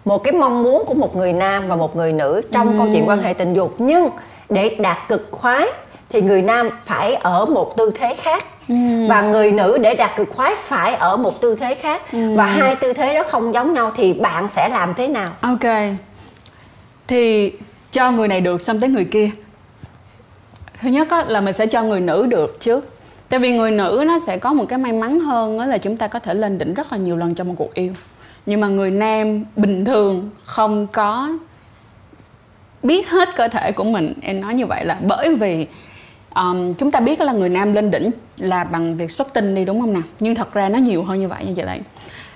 [0.10, 3.10] một cái mong muốn của một người nam và một người nữ trong câu chuyện
[3.10, 3.76] quan hệ tình dục.
[3.78, 4.10] Nhưng
[4.50, 5.67] để đạt cực khoái
[6.10, 8.45] thì người nam phải ở một tư thế khác.
[9.10, 12.02] Và người nữ để đạt cực khoái phải ở một tư thế khác.
[12.12, 15.30] Và hai tư thế đó không giống nhau thì bạn sẽ làm thế nào?
[15.41, 15.95] Ok.
[17.08, 17.54] Thì
[17.91, 19.30] cho người này được xong tới người kia.
[20.82, 22.86] Thứ nhất á, là mình sẽ cho người nữ được trước.
[23.30, 25.98] Tại vì người nữ nó sẽ có một cái may mắn hơn đó là chúng
[25.98, 27.93] ta có thể lên đỉnh rất là nhiều lần trong một cuộc yêu
[28.45, 31.30] nhưng mà người nam bình thường không có
[32.84, 34.13] biết hết cơ thể của mình.
[34.21, 35.67] Em nói như vậy là bởi vì
[36.36, 39.65] um, chúng ta biết là người nam lên đỉnh là bằng việc xuất tinh đi
[39.65, 40.04] đúng không nào?
[40.19, 41.80] Nhưng thật ra nó nhiều hơn như vậy như vậy đấy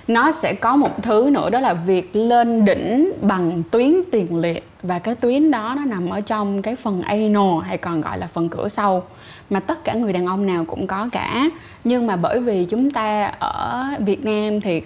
[0.08, 4.68] nó sẽ có một thứ nữa đó là việc lên đỉnh bằng tuyến tiền liệt.
[4.82, 8.26] Và cái tuyến đó nó nằm ở trong cái phần anal hay còn gọi là
[8.26, 9.02] phần cửa sau
[9.50, 11.48] mà tất cả người đàn ông nào cũng có cả.
[11.84, 14.82] Nhưng mà bởi vì chúng ta ở Việt Nam thì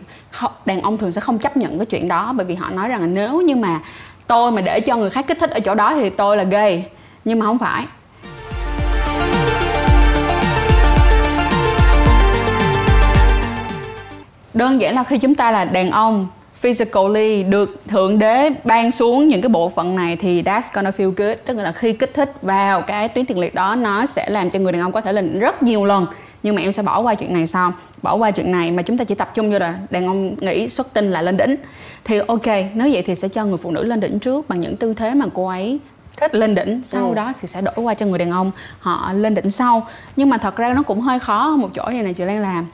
[0.67, 3.01] đàn ông thường sẽ không chấp nhận cái chuyện đó, bởi vì họ nói rằng
[3.01, 3.81] là nếu như mà
[4.27, 6.87] tôi mà để cho người khác kích thích ở chỗ đó thì tôi là gay.
[7.25, 7.85] Nhưng mà không phải.
[14.55, 16.29] Đơn giản là khi chúng ta là đàn ông
[16.61, 21.11] physically được thượng đế ban xuống những cái bộ phận này thì that's gonna feel
[21.11, 21.39] good.
[21.45, 24.59] Tức là khi kích thích vào cái tuyến tiền liệt đó nó sẽ làm cho
[24.59, 26.07] người đàn ông có thể lên rất nhiều lần.
[26.43, 27.73] Nhưng mà em sẽ bỏ qua chuyện này sau.
[28.03, 30.69] Bỏ qua chuyện này mà chúng ta chỉ tập trung vô là đàn ông nghĩ
[30.69, 31.57] xuất tinh là lên đỉnh.
[32.05, 34.77] Thì ok nếu vậy thì sẽ cho người phụ nữ lên đỉnh trước bằng những
[34.77, 35.79] tư thế mà cô ấy
[36.21, 36.35] thích.
[36.35, 36.81] lên đỉnh.
[36.85, 37.15] Sau ừ.
[37.15, 39.87] đó thì sẽ đổi qua cho người đàn ông họ lên đỉnh sau.
[40.17, 42.67] Nhưng mà thật ra nó cũng hơi khó một chỗ như này chị Lan làm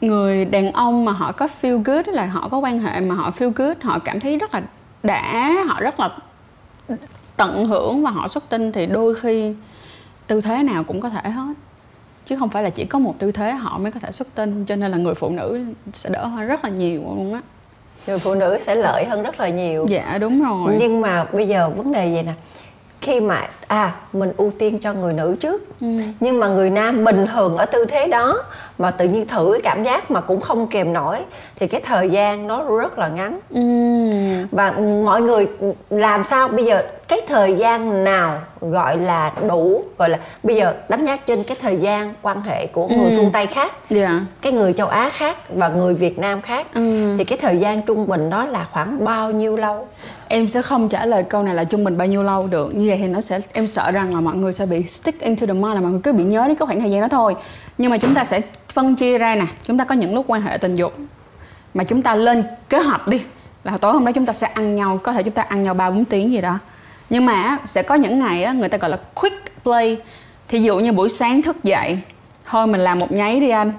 [0.00, 3.32] người đàn ông mà họ có feel good là họ có quan hệ mà họ
[3.38, 4.62] feel good họ cảm thấy rất là
[5.02, 6.10] đã họ rất là
[7.36, 9.54] tận hưởng và họ xuất tinh thì đôi khi
[10.26, 11.54] tư thế nào cũng có thể hết.
[12.26, 14.64] Chứ không phải là chỉ có một tư thế họ mới có thể xuất tinh
[14.64, 17.40] cho nên là người phụ nữ sẽ đỡ hơn rất là nhiều luôn á.
[18.06, 19.86] Người phụ nữ sẽ lợi hơn rất là nhiều.
[19.88, 20.76] Dạ đúng rồi.
[20.78, 22.32] Nhưng mà bây giờ vấn đề vậy nè.
[23.00, 25.80] Khi mà à mình ưu tiên cho người nữ trước.
[25.80, 25.86] Ừ.
[26.20, 28.42] nhưng mà người nam bình thường ở tư thế đó
[28.78, 31.18] mà tự nhiên thử cái cảm giác mà cũng không kèm nổi
[31.56, 33.60] thì cái thời gian nó rất là ngắn ừ.
[34.50, 34.72] và
[35.04, 35.46] mọi người
[35.90, 40.74] làm sao bây giờ cái thời gian nào gọi là đủ gọi là bây giờ
[40.88, 43.16] đánh giá trên cái thời gian quan hệ của người ừ.
[43.16, 44.02] phương tây khác yeah.
[44.02, 44.20] Dạ.
[44.42, 47.14] cái người châu á khác và người việt nam khác ừ.
[47.18, 49.88] thì cái thời gian trung bình đó là khoảng bao nhiêu lâu
[50.28, 52.88] em sẽ không trả lời câu này là trung bình bao nhiêu lâu được như
[52.88, 55.52] vậy thì nó sẽ em sợ rằng là mọi người sẽ bị stick into the
[55.52, 57.34] mind là mọi người cứ bị nhớ đến cái khoảng thời gian đó thôi
[57.78, 59.46] nhưng mà chúng ta sẽ phân chia ra nè.
[59.64, 60.98] Chúng ta có những lúc quan hệ tình dục
[61.74, 63.22] mà chúng ta lên kế hoạch đi.
[63.64, 65.74] Là tối hôm đó chúng ta sẽ ăn nhau có thể chúng ta ăn nhau
[65.74, 66.58] ba bốn tiếng gì đó.
[67.10, 69.98] Nhưng mà sẽ có những ngày á, người ta gọi là quick play.
[70.48, 71.98] Thì dụ như buổi sáng thức dậy
[72.44, 73.72] thôi mình làm một nháy đi anh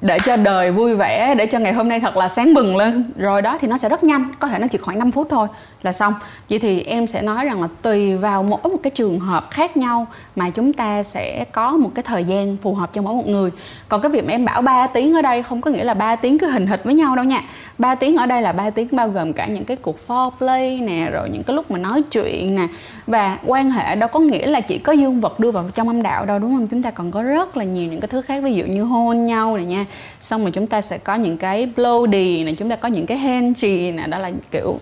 [0.00, 3.04] để cho đời vui vẻ để cho ngày hôm nay thật là sáng bừng lên.
[3.16, 5.48] Rồi đó thì nó sẽ rất nhanh có thể nó chỉ khoảng 5 phút thôi
[5.84, 6.14] là xong.
[6.50, 9.76] Vậy thì em sẽ nói rằng là tùy vào mỗi một cái trường hợp khác
[9.76, 13.26] nhau mà chúng ta sẽ có một cái thời gian phù hợp cho mỗi một
[13.26, 13.50] người.
[13.88, 16.16] Còn cái việc mà em bảo 3 tiếng ở đây không có nghĩa là 3
[16.16, 17.42] tiếng cứ hình hịch với nhau đâu nha.
[17.78, 21.10] 3 tiếng ở đây là 3 tiếng bao gồm cả những cái cuộc foreplay nè,
[21.12, 22.66] rồi những cái lúc mà nói chuyện nè.
[23.06, 26.02] Và quan hệ đâu có nghĩa là chỉ có dương vật đưa vào trong âm
[26.02, 26.68] đạo đâu, đúng không?
[26.68, 29.24] Chúng ta còn có rất là nhiều những cái thứ khác, ví dụ như hôn
[29.24, 29.86] nhau này nha.
[30.20, 33.18] Xong rồi chúng ta sẽ có những cái bloody này chúng ta có những cái
[33.18, 34.78] handshake nè, đó là kiểu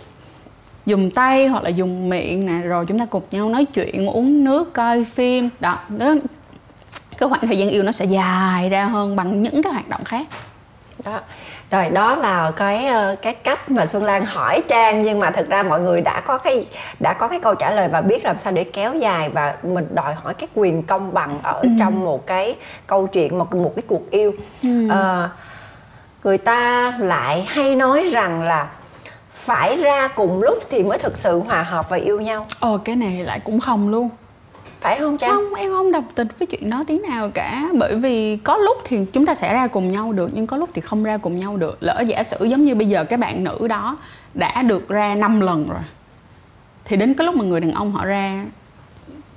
[0.86, 4.44] dùng tay hoặc là dùng miệng nè rồi chúng ta cùng nhau nói chuyện uống
[4.44, 5.48] nước coi phim.
[5.60, 6.14] Đó đó.
[7.18, 10.04] Cái khoảng thời gian yêu nó sẽ dài ra hơn bằng những cái hoạt động
[10.04, 10.26] khác.
[11.04, 11.20] Đó.
[11.70, 15.48] Rồi đó là cái ờ, cái cách mà Xuân Lan hỏi Trang nhưng mà thực
[15.48, 16.66] ra mọi người đã có cái
[17.00, 19.88] đã có cái câu trả lời và biết làm sao để kéo dài và mình
[19.94, 21.68] đòi hỏi cái quyền công bằng ở ừ.
[21.78, 24.32] trong một cái câu chuyện một một cái cuộc yêu.
[24.62, 24.88] Ừ.
[24.90, 25.30] à,
[26.24, 28.68] người ta lại hay nói rằng là
[29.32, 32.46] phải ra cùng lúc thì mới thực sự hòa hợp và yêu nhau.
[32.60, 34.08] Ờ cái này lại cũng không luôn.
[34.80, 35.30] Phải không Trang?
[35.30, 37.68] Không, em không đồng tình với chuyện đó tí nào cả.
[37.78, 40.70] Bởi vì có lúc thì chúng ta sẽ ra cùng nhau được Nhưng có lúc
[40.74, 41.76] thì không ra cùng nhau được.
[41.80, 43.96] Lỡ giả sử giống như bây giờ cái bạn nữ đó
[44.34, 45.80] Đã được ra 5 lần rồi
[46.84, 48.44] Thì đến cái lúc mà người đàn ông họ ra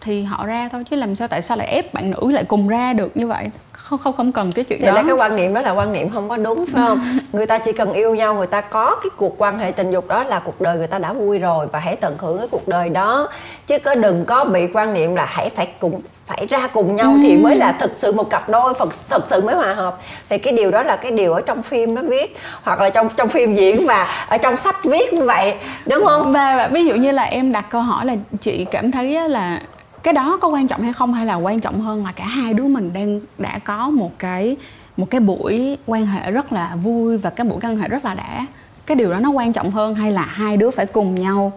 [0.01, 2.67] Thì họ ra thôi Chứ làm sao tại sao lại ép bạn nữ lại cùng
[2.67, 3.49] ra được như vậy
[3.85, 4.95] không không không cần cái chuyện Vậy đó.
[4.95, 7.17] là cái quan niệm đó là quan niệm không có đúng phải không?
[7.33, 10.07] người ta chỉ cần yêu nhau, người ta có cái cuộc quan hệ tình dục
[10.07, 12.67] đó là cuộc đời người ta đã vui rồi và hãy tận hưởng cái cuộc
[12.67, 13.29] đời đó
[13.67, 17.11] chứ có đừng có bị quan niệm là hãy phải cùng phải ra cùng nhau
[17.11, 17.19] ừ.
[17.23, 19.97] thì mới là thực sự một cặp đôi thật thực sự mới hòa hợp
[20.29, 23.07] thì cái điều đó là cái điều ở trong phim nó viết hoặc là trong
[23.17, 25.53] trong phim diễn và ở trong sách viết như vậy
[25.85, 28.91] đúng không và, và ví dụ như là em đặt câu hỏi là chị cảm
[28.91, 29.59] thấy là
[30.05, 32.53] cái đó có quan trọng hay không hay là quan trọng hơn là cả hai
[32.53, 34.55] đứa mình đang đã có một cái
[34.97, 38.13] một cái buổi quan hệ rất là vui và cái buổi quan hệ rất là
[38.13, 38.45] đã.
[38.85, 41.51] Cái điều đó nó quan trọng hơn hay là hai đứa phải cùng nhau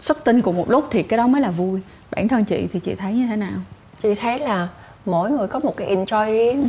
[0.00, 1.80] xuất tinh cùng một lúc thì cái đó mới là vui.
[2.10, 3.58] Bản thân chị thì chị thấy như thế nào?
[3.98, 4.68] Chị thấy là
[5.06, 6.62] mỗi người có một cái enjoy riêng.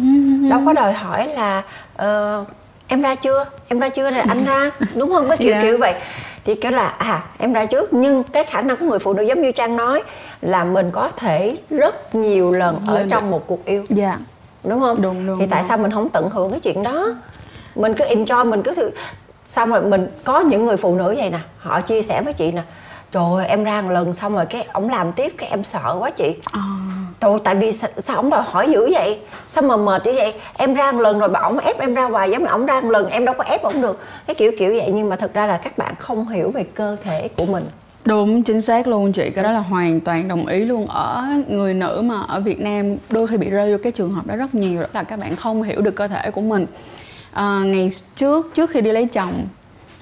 [0.43, 0.49] Ừ.
[0.49, 1.63] đâu có đòi hỏi là
[1.95, 2.47] uh,
[2.87, 3.45] em ra chưa?
[3.67, 4.09] Em ra chưa?
[4.11, 4.71] Rồi anh ra.
[4.95, 5.29] Đúng không?
[5.29, 5.63] Có kiểu yeah.
[5.63, 5.69] Dạ.
[5.69, 5.93] kiểu vậy.
[6.45, 7.93] Thì kiểu là à em ra trước.
[7.93, 10.03] Nhưng cái khả năng của người phụ nữ giống như trang nói
[10.41, 13.29] là mình có thể rất nhiều lần ở Lên trong được.
[13.31, 13.85] một cuộc yêu.
[13.89, 14.17] Dạ.
[14.63, 15.01] Đúng không?
[15.01, 15.67] Đúng, đúng, thì tại đúng.
[15.67, 17.15] sao mình không tận hưởng cái chuyện đó?
[17.75, 18.91] Mình cứ enjoy mình cứ thử
[19.45, 21.39] xong rồi mình có những người phụ nữ vậy nè.
[21.57, 22.61] Họ chia sẻ với chị nè.
[23.11, 25.95] Trời ơi em ra một lần xong rồi cái ổng làm tiếp cái em sợ
[25.99, 26.35] quá chị.
[26.51, 26.61] À,
[27.19, 29.19] Trời tại vì sao, sao ông đòi hỏi dữ vậy?
[29.47, 30.33] Sao mà mệt như vậy?
[30.57, 32.81] Em ra một lần rồi mà ổng ép em ra hoài Giống như ổng ra
[32.81, 33.99] một lần em đâu có ép ổng được.
[34.27, 36.97] Cái kiểu kiểu vậy Nhưng mà thật ra là các bạn không hiểu về cơ
[37.01, 37.63] thể của mình.
[38.05, 40.87] Đúng chính xác luôn chị cái đó là hoàn toàn đồng ý luôn.
[40.87, 44.27] Ở người nữ mà ở Việt Nam đôi khi bị rơi vô cái trường hợp
[44.27, 46.65] đó rất nhiều đó là các bạn không hiểu được cơ thể của mình.
[47.31, 49.47] À, ngày trước trước khi đi lấy chồng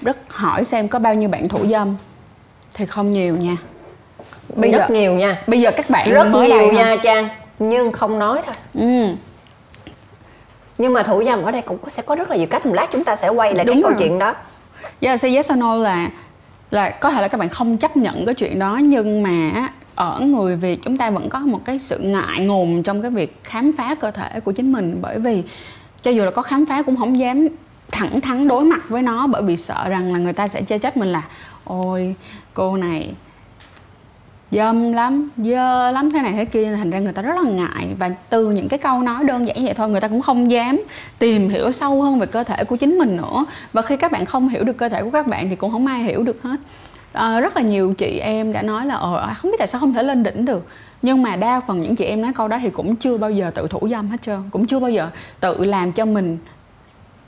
[0.02, 1.96] rất hỏi xem có bao nhiêu bạn thủ dâm.
[2.74, 3.56] Thì không nhiều nha
[4.54, 5.42] bây Rất giờ nhiều nha.
[5.46, 7.28] bây giờ các bạn Rất mới nhiều nha Trang
[7.58, 8.54] Nhưng không nói thôi.
[8.74, 9.14] Ừ.
[10.78, 12.66] Nhưng mà thủ dâm ở đây cũng sẽ có rất là nhiều cách.
[12.66, 14.00] Một lát chúng ta sẽ quay lại Đúng cái câu rồi.
[14.00, 14.34] chuyện đó.
[15.00, 16.10] Yeah, say yes or no là
[16.70, 20.20] là có thể là các bạn không chấp nhận cái chuyện đó nhưng mà ở
[20.20, 23.72] người Việt chúng ta vẫn có một cái sự ngại ngùng trong cái việc khám
[23.78, 24.98] phá cơ thể của chính mình.
[25.00, 25.42] Bởi vì
[26.02, 27.48] cho dù là có khám phá cũng không dám
[27.92, 30.78] thẳng thắn đối mặt với nó bởi vì sợ rằng là người ta sẽ chê
[30.78, 31.22] trách mình là
[31.64, 32.14] ôi
[32.54, 33.14] cô này
[34.50, 37.88] dâm lắm dơ lắm thế này thế kia thành ra người ta rất là ngại.
[37.98, 40.80] Và từ những cái câu nói đơn giản vậy thôi người ta cũng không dám
[41.18, 43.44] tìm hiểu sâu hơn về cơ thể của chính mình nữa.
[43.72, 45.86] Và khi các bạn không hiểu được cơ thể của các bạn thì cũng không
[45.86, 46.60] ai hiểu được hết.
[47.12, 49.80] À, rất là nhiều chị em đã nói là ờ à, không biết tại sao
[49.80, 50.66] không thể lên đỉnh được.
[51.02, 53.50] Nhưng mà đa phần những chị em nói câu đó thì cũng chưa bao giờ
[53.54, 56.38] tự thủ dâm hết trơn cũng chưa bao giờ tự làm cho mình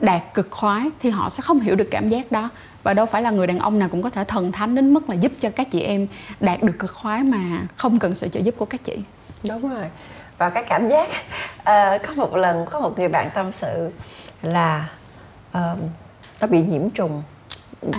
[0.01, 2.49] đạt cực khoái thì họ sẽ không hiểu được cảm giác đó
[2.83, 5.11] và đâu phải là người đàn ông nào cũng có thể thần thánh đến mức
[5.11, 6.07] là giúp cho các chị em
[6.41, 7.39] đạt được cực khoái mà
[7.77, 8.99] không cần sự trợ giúp của các chị
[9.49, 9.85] Đúng rồi
[10.39, 11.09] Và cái cảm giác
[11.65, 13.91] ờ, Có một lần có một người bạn tâm sự
[14.43, 14.89] Là
[15.53, 15.77] ờ,
[16.41, 17.23] Nó bị nhiễm trùng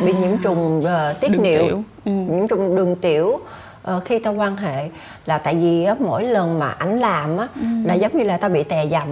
[0.06, 1.38] Bị nhiễm trùng ờ, tiết À.
[1.42, 1.84] Niệu tiểu.
[2.06, 2.12] Ừ.
[2.12, 3.40] Nhiễm trùng đường tiểu
[3.84, 4.90] ờ, Khi tao quan hệ
[5.26, 7.66] Là tại vì á, mỗi lần mà ảnh làm á Ừ.
[7.86, 9.08] Là giống như là tao bị tè dầm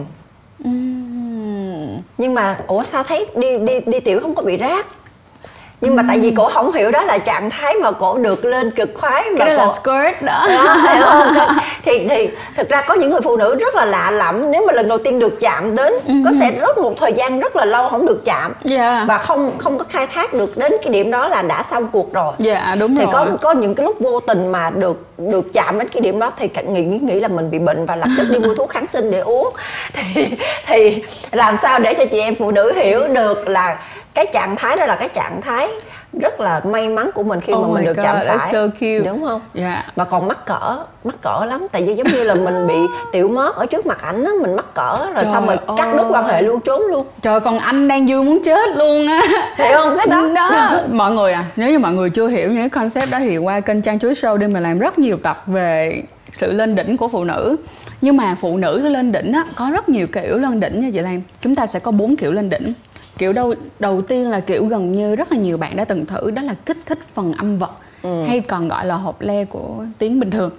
[0.69, 2.01] Uhm.
[2.17, 4.85] nhưng mà ủa sao thấy đi đi đi tiểu không có bị rác
[5.81, 8.71] nhưng mà tại vì cổ không hiểu đó là trạng thái mà cổ được lên
[8.71, 10.47] cực khoái mà cái đó là cổ skirt đó.
[10.49, 11.33] Đó, hiểu không?
[11.35, 11.47] Cái-
[11.83, 14.51] thì thì thực ra có những người phụ nữ rất là lạ lẫm.
[14.51, 15.93] Nếu mà lần đầu tiên được chạm đến
[16.25, 18.53] có sẽ rất một thời gian rất là lâu không được chạm.
[18.63, 19.05] Dạ.
[19.07, 22.13] và không không có khai thác được đến cái điểm đó là đã xong cuộc
[22.13, 22.33] rồi.
[22.37, 23.13] Dạ đúng thì rồi.
[23.13, 26.31] có có những cái lúc vô tình mà được được chạm đến cái điểm đó
[26.37, 29.11] thì nghĩ nghĩ là mình bị bệnh và lập tức đi mua thuốc kháng sinh
[29.11, 29.53] để uống.
[30.13, 30.25] Thì
[30.67, 33.77] thì làm sao để cho chị em phụ nữ hiểu được là
[34.17, 35.67] cái trạng thái đó là cái trạng thái
[36.21, 38.51] rất là may mắn của mình khi Oh mà mình được God, chạm phải.
[38.51, 38.99] so cute.
[38.99, 39.41] đúng không?
[39.53, 39.83] Dạ.
[39.95, 41.67] mà còn mắc cỡ mắc cỡ lắm.
[41.71, 42.73] Tại vì giống như là mình bị
[43.11, 45.95] tiểu mót ở trước mặt ảnh á mình mắc cỡ rồi Trời xong rồi cắt
[45.97, 47.05] đứt quan hệ luôn trốn luôn.
[47.21, 49.21] Trời còn anh đang vui muốn chết luôn á.
[49.57, 49.97] Hiểu không?
[49.97, 50.29] Cái đó.
[50.35, 50.81] Đó.
[50.91, 53.59] Mọi người à nếu như mọi người chưa hiểu những cái concept đó thì qua
[53.59, 56.01] kênh trang chuối show đi mà làm rất nhiều tập về
[56.33, 57.55] sự lên đỉnh của phụ nữ.
[58.01, 60.89] Nhưng mà phụ nữ cái lên đỉnh á có rất nhiều kiểu lên đỉnh nha
[60.93, 61.21] chị Lan.
[61.41, 62.73] Chúng ta sẽ có bốn kiểu lên đỉnh
[63.17, 66.31] kiểu đầu đầu tiên là kiểu gần như rất là nhiều bạn đã từng thử
[66.31, 67.71] đó là kích thích phần âm vật
[68.03, 70.51] hay còn gọi là hộp le của tiếng bình thường.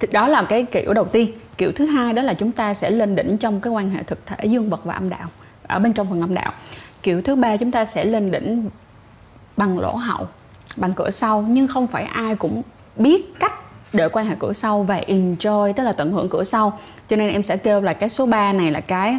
[0.00, 1.32] Thì đó là cái kiểu đầu tiên.
[1.58, 4.26] Kiểu thứ hai đó là chúng ta sẽ lên đỉnh trong cái quan hệ thực
[4.26, 5.28] thể dương vật và âm đạo
[5.66, 6.52] ở bên trong phần âm đạo.
[7.02, 8.68] Kiểu thứ ba chúng ta sẽ lên đỉnh
[9.56, 10.26] bằng lỗ hậu
[10.76, 12.62] bằng cửa sau nhưng không phải ai cũng
[12.96, 13.52] biết cách
[13.92, 16.78] để quan hệ cửa sau và enjoy tức là tận hưởng cửa sau.
[17.08, 19.18] Cho nên em sẽ kêu là cái số 3 này là cái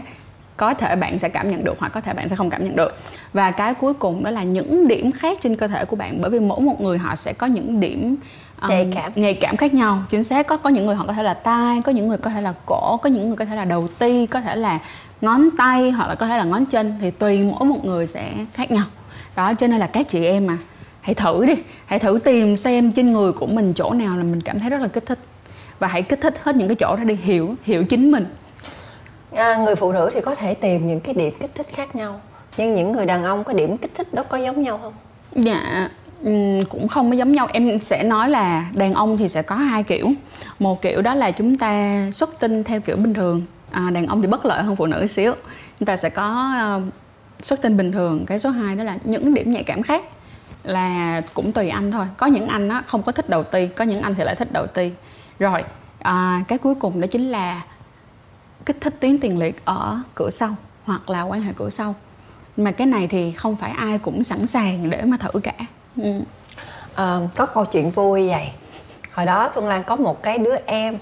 [0.57, 2.75] có thể bạn sẽ cảm nhận được hoặc có thể bạn sẽ không cảm nhận
[2.75, 2.97] được.
[3.33, 6.29] Và cái cuối cùng đó là những điểm khác trên cơ thể của bạn bởi
[6.29, 8.15] vì mỗi một người họ sẽ có những điểm
[8.61, 9.11] um, Nhạy cảm.
[9.15, 10.03] nhạy cảm khác nhau.
[10.09, 12.29] Chính xác có có những người họ có thể là tai có những người có
[12.29, 14.79] thể là cổ có những người có thể là đầu ti có thể là
[15.21, 18.31] ngón tay hoặc là có thể là ngón chân thì tùy mỗi một người sẽ
[18.53, 18.85] khác nhau.
[19.35, 20.57] Đó cho nên là các chị em mà
[21.01, 21.53] hãy thử đi.
[21.85, 24.81] Hãy thử tìm xem trên người của mình chỗ nào là mình cảm thấy rất
[24.81, 25.19] là kích thích.
[25.79, 28.25] Và hãy kích thích hết những cái chỗ đó đi hiểu hiểu chính mình
[29.35, 32.21] À, người phụ nữ thì có thể tìm những cái điểm kích thích khác nhau.
[32.57, 34.93] Nhưng những người đàn ông có điểm kích thích đó có giống nhau không?
[35.35, 35.89] Dạ
[36.23, 36.31] ừ,
[36.69, 37.47] cũng không có giống nhau.
[37.53, 40.11] Em sẽ nói là đàn ông thì sẽ có hai kiểu.
[40.59, 43.41] Một kiểu đó là chúng ta xuất tinh theo kiểu bình thường.
[43.71, 45.33] À, đàn ông thì bất lợi hơn phụ nữ xíu.
[45.79, 46.93] Chúng ta sẽ có uh,
[47.41, 48.25] xuất tinh bình thường.
[48.25, 50.03] Cái số 2 đó là những điểm nhạy cảm khác.
[50.63, 52.05] Là cũng tùy anh thôi.
[52.17, 54.51] Có những anh á không có thích đầu ti có những anh thì lại thích
[54.51, 54.91] đầu ti
[55.39, 55.63] rồi
[55.99, 57.61] à, cái cuối cùng đó chính là
[58.65, 61.95] kích thích tuyến tiền liệt ở cửa sau hoặc là quan hệ cửa sau
[62.57, 65.53] mà cái này thì không phải ai cũng sẵn sàng để mà thử cả
[65.97, 66.11] ừ.
[66.95, 68.49] Ờ, có câu chuyện vui vậy
[69.13, 70.97] hồi đó xuân lan có một cái đứa em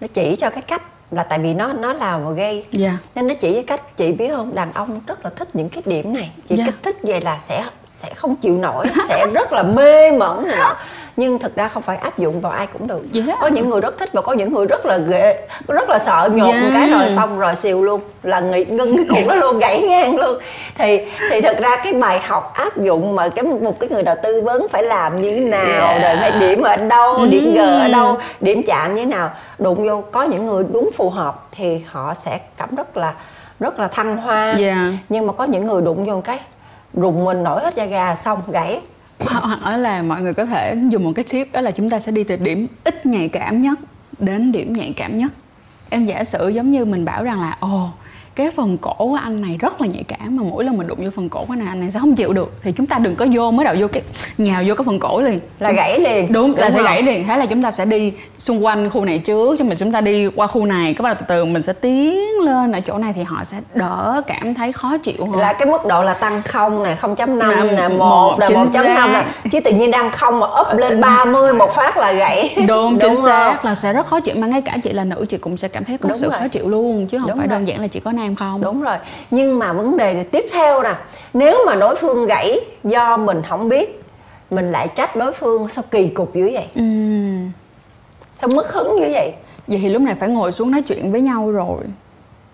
[0.00, 2.98] nó chỉ cho cái cách là tại vì nó nó là một gây Dạ.
[3.14, 5.82] nên nó chỉ với cách chị biết không đàn ông rất là thích những cái
[5.86, 6.64] điểm này chị Dạ.
[6.66, 10.56] kích thích vậy là sẽ sẽ không chịu nổi sẽ rất là mê mẩn này
[10.58, 10.76] nọ
[11.16, 13.22] nhưng thực ra không phải áp dụng vào ai cũng được Dạ.
[13.40, 16.28] có những người rất thích và có những người rất là ghê rất là sợ
[16.32, 16.60] nhột Dạ.
[16.60, 19.82] một cái rồi xong rồi xìu luôn là nghỉ ngưng cái cục đó luôn gãy
[19.82, 20.38] ngang luôn
[20.78, 24.14] thì thì thực ra cái bài học áp dụng mà cái một cái người nào
[24.22, 25.98] tư vấn phải làm như thế nào Dạ.
[25.98, 27.92] rồi phải điểm ở đâu điểm g ở Ừm.
[27.92, 31.80] đâu điểm chạm như thế nào đụng vô có những người đúng phù hợp thì
[31.90, 33.12] họ sẽ cảm rất là
[33.60, 34.76] rất là thăng hoa Dạ.
[35.08, 36.38] nhưng mà có những người đụng vô cái
[36.94, 38.80] rùng mình nổi hết da gà xong gãy
[39.26, 42.00] hoặc hoặc là mọi người có thể dùng một cái tip đó là chúng ta
[42.00, 43.78] sẽ đi từ điểm ít nhạy cảm nhất
[44.18, 45.32] đến điểm nhạy cảm nhất.
[45.90, 47.88] Em giả sử giống như mình bảo rằng là ồ
[48.34, 50.98] cái phần cổ của anh này rất là nhạy cảm mà mỗi lần mình đụng
[51.04, 52.52] vô phần cổ của này anh này sẽ không chịu được.
[52.62, 54.02] Thì chúng ta đừng có vô mới đầu vô cái
[54.38, 55.40] nhào vô cái phần cổ liền.
[55.58, 56.32] Là gãy liền.
[56.32, 56.86] Đúng, là sẽ không?
[56.86, 57.26] gãy liền.
[57.26, 60.00] Thế là chúng ta sẽ đi xung quanh khu này trước cho mình chúng ta
[60.00, 63.12] đi qua khu này các đầu từ từ mình sẽ tiến lên ở chỗ này
[63.12, 65.40] thì họ sẽ đỡ cảm thấy khó chịu hơn.
[65.40, 68.82] Là cái mức độ là tăng không này 0.5 Năm, nè một, 1 nè chính
[68.82, 69.24] 1.5 nè.
[69.52, 72.56] chứ tự nhiên đang không mà up lên 30 một phát là gãy.
[72.68, 73.24] Đúng, chính không?
[73.26, 74.34] xác là sẽ rất khó chịu.
[74.38, 76.38] Mà ngay cả chị là nữ chị cũng sẽ cảm thấy có Đúng sự rồi.
[76.38, 77.56] khó chịu luôn chứ không Đúng phải rồi.
[77.58, 78.60] đơn giản là chỉ có nam không.
[78.62, 78.96] Đúng rồi.
[79.30, 80.94] Nhưng mà vấn đề tiếp theo nè
[81.34, 83.98] nếu mà đối phương gãy do mình không biết
[84.50, 86.66] mình lại trách đối phương sao kỳ cục dữ vậy?
[86.74, 87.50] Ừm,
[88.34, 89.32] sao mất hứng dữ vậy?
[89.66, 91.78] Vậy thì lúc này phải ngồi xuống nói chuyện với nhau rồi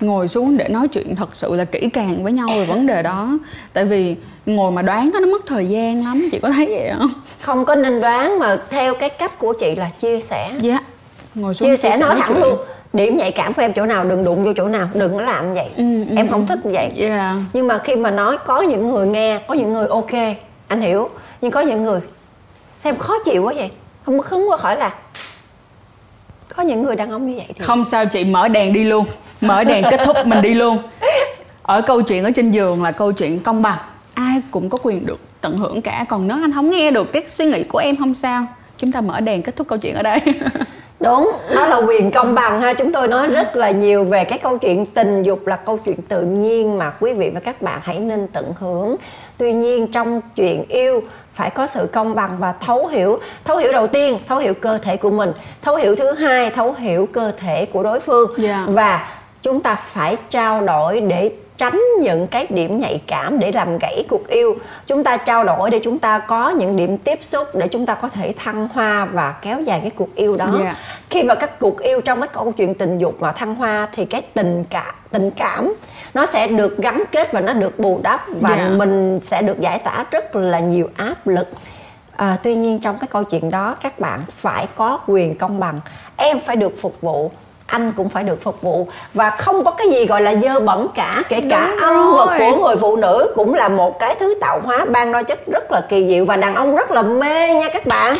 [0.01, 3.03] ngồi xuống để nói chuyện thật sự là kỹ càng với nhau về vấn đề
[3.03, 3.39] đó.
[3.73, 7.11] Tại vì ngồi mà đoán nó mất thời gian lắm chị có thấy vậy không?
[7.41, 10.51] Không có nên đoán mà theo cái cách của chị là chia sẻ.
[10.61, 10.79] Dạ
[11.35, 12.43] ngồi xuống chia sẻ nói thẳng chuyện.
[12.43, 12.59] luôn
[12.93, 15.55] điểm nhạy cảm của em chỗ nào đừng đụng vô chỗ nào đừng có làm
[15.55, 15.69] vậy.
[15.77, 16.47] Ừ, ừ, em không ừ.
[16.49, 16.91] thích như vậy.
[16.95, 17.37] Dạ.
[17.53, 20.13] Nhưng mà khi mà nói có những người nghe có những người ok
[20.69, 21.09] anh hiểu.
[21.41, 22.01] Nhưng có những người
[22.79, 23.71] xem khó chịu quá vậy?
[24.05, 24.95] Không có hứng quá khỏi là
[26.57, 29.05] có những người đàn ông như vậy thì không sao chị mở đèn đi luôn
[29.41, 30.79] mở đèn kết thúc mình đi luôn.
[31.63, 33.79] Ở câu chuyện ở trên giường là câu chuyện công bằng.
[34.15, 36.05] Ai cũng có quyền được tận hưởng cả.
[36.09, 38.47] Còn nếu anh không nghe được cái suy nghĩ của em không sao?
[38.79, 40.21] Chúng ta mở đèn kết thúc câu chuyện ở đây.
[41.01, 42.75] Đúng đó là quyền công bằng ha.
[42.75, 45.97] Chúng tôi nói rất là nhiều về cái câu chuyện tình dục là câu chuyện
[46.09, 48.97] tự nhiên mà quý vị và các bạn hãy nên tận hưởng.
[49.37, 53.21] Tuy nhiên trong chuyện yêu phải có sự công bằng và thấu hiểu.
[53.45, 55.33] Thấu hiểu đầu tiên thấu hiểu cơ thể của mình.
[55.63, 58.31] Thấu hiểu thứ hai thấu hiểu cơ thể của đối phương.
[58.37, 58.65] Dạ.
[58.69, 59.09] và
[59.43, 64.05] chúng ta phải trao đổi để tránh những cái điểm nhạy cảm để làm gãy
[64.09, 67.69] cuộc yêu chúng ta trao đổi để chúng ta có những điểm tiếp xúc để
[67.69, 70.77] chúng ta có thể thăng hoa và kéo dài cái cuộc yêu đó Dạ.
[71.11, 74.05] khi mà các cuộc yêu trong cái câu chuyện tình dục mà thăng hoa thì
[74.05, 75.75] cái tình cảm tình cảm
[76.15, 78.69] nó sẽ được gắn kết và nó được bù đắp và Dạ.
[78.69, 81.49] mình sẽ được giải tỏa rất là nhiều áp lực
[82.17, 85.81] à, tuy nhiên trong cái câu chuyện đó các bạn phải có quyền công bằng
[86.17, 87.31] em phải được phục vụ
[87.69, 88.89] anh cũng phải được phục vụ.
[89.15, 92.27] Và không có cái gì gọi là dơ bẩn cả kể cả Đúng âm vật
[92.27, 92.39] rồi.
[92.39, 95.73] của người phụ nữ cũng là một cái thứ tạo hóa ban đo chất rất
[95.73, 98.15] là kỳ diệu và đàn ông rất là mê nha các bạn.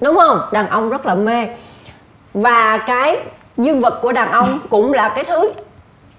[0.00, 0.40] Đúng không?
[0.52, 1.46] Đàn ông rất là mê.
[2.34, 3.16] Và cái
[3.56, 5.52] dương vật của đàn ông cũng là cái thứ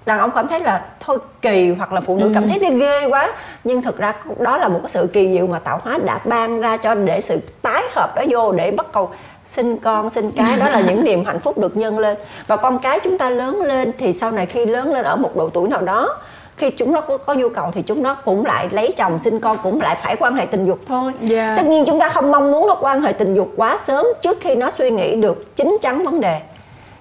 [0.06, 3.06] đàn ông cảm thấy là thôi kỳ hoặc là phụ nữ cảm thấy ghê ghê
[3.06, 3.34] quá.
[3.64, 6.62] Nhưng thực ra đó là một cái sự kỳ diệu mà tạo hóa đã ban
[6.62, 9.12] ra cho để sự tái hợp đó vô để bắt cầu
[9.46, 12.18] sinh con sinh cái đó là những niềm hạnh phúc được nhân lên.
[12.48, 15.36] Và con cái chúng ta lớn lên thì sau này khi lớn lên ở một
[15.36, 16.18] độ tuổi nào đó
[16.58, 19.40] khi chúng nó có, có nhu cầu thì chúng nó cũng lại lấy chồng sinh
[19.40, 21.12] con cũng lại phải quan hệ tình dục thôi.
[21.22, 21.54] Dạ.
[21.58, 24.38] tất nhiên chúng ta không mong muốn nó quan hệ tình dục quá sớm trước
[24.42, 26.42] khi nó suy nghĩ được chín chắn vấn đề.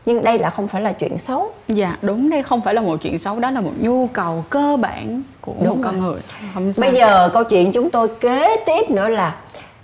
[0.06, 1.50] Nhưng đây là không phải là chuyện xấu.
[1.68, 4.76] Dạ đúng đây không phải là một chuyện xấu đó là một nhu cầu cơ
[4.80, 6.10] bản của Đúng một con rồi.
[6.12, 6.20] người.
[6.54, 9.34] Không bây giờ câu chuyện chúng tôi kế tiếp nữa là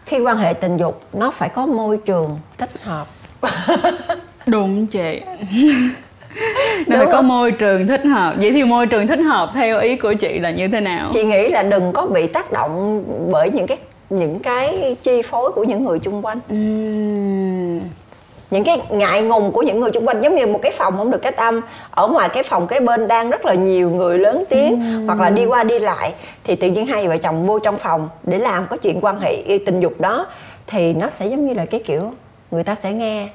[0.08, 3.06] khi quan hệ tình dục nó phải có môi trường thích hợp.
[4.46, 5.20] Đúng chị.
[6.86, 8.34] Nó phải có môi trường thích hợp.
[8.38, 11.10] Vậy thì môi trường thích hợp theo ý của chị là như thế nào?
[11.12, 13.78] Chị nghĩ là đừng có bị tác động bởi những cái
[14.10, 16.38] những cái chi phối của những người chung quanh.
[16.48, 17.57] Ừm,
[18.50, 21.10] những cái ngại ngùng của những người chung quanh giống như một cái phòng không
[21.10, 21.60] được cách âm.
[21.90, 25.30] Ở ngoài cái phòng cái bên đang rất là nhiều người lớn tiếng hoặc là
[25.30, 26.12] đi qua đi lại.
[26.44, 29.32] Thì tự nhiên hai vợ chồng vô trong phòng để làm có chuyện quan hệ
[29.32, 30.26] y- tình dục đó
[30.66, 32.12] thì nó sẽ giống như là cái kiểu
[32.50, 33.28] người ta sẽ nghe.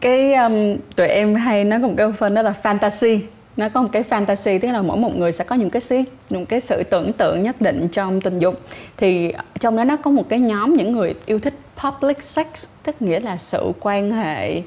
[0.00, 3.18] Cái um, tụi em hay nói một cái phân đó là fantasy
[3.58, 6.02] nó có một cái fantasy tức là mỗi một người sẽ có những cái sự
[6.30, 8.60] những cái sự tưởng tượng nhất định trong tình dục.
[8.96, 12.46] Thì trong đó nó có một cái nhóm những người yêu thích public sex
[12.82, 14.62] tức nghĩa là sự quan hệ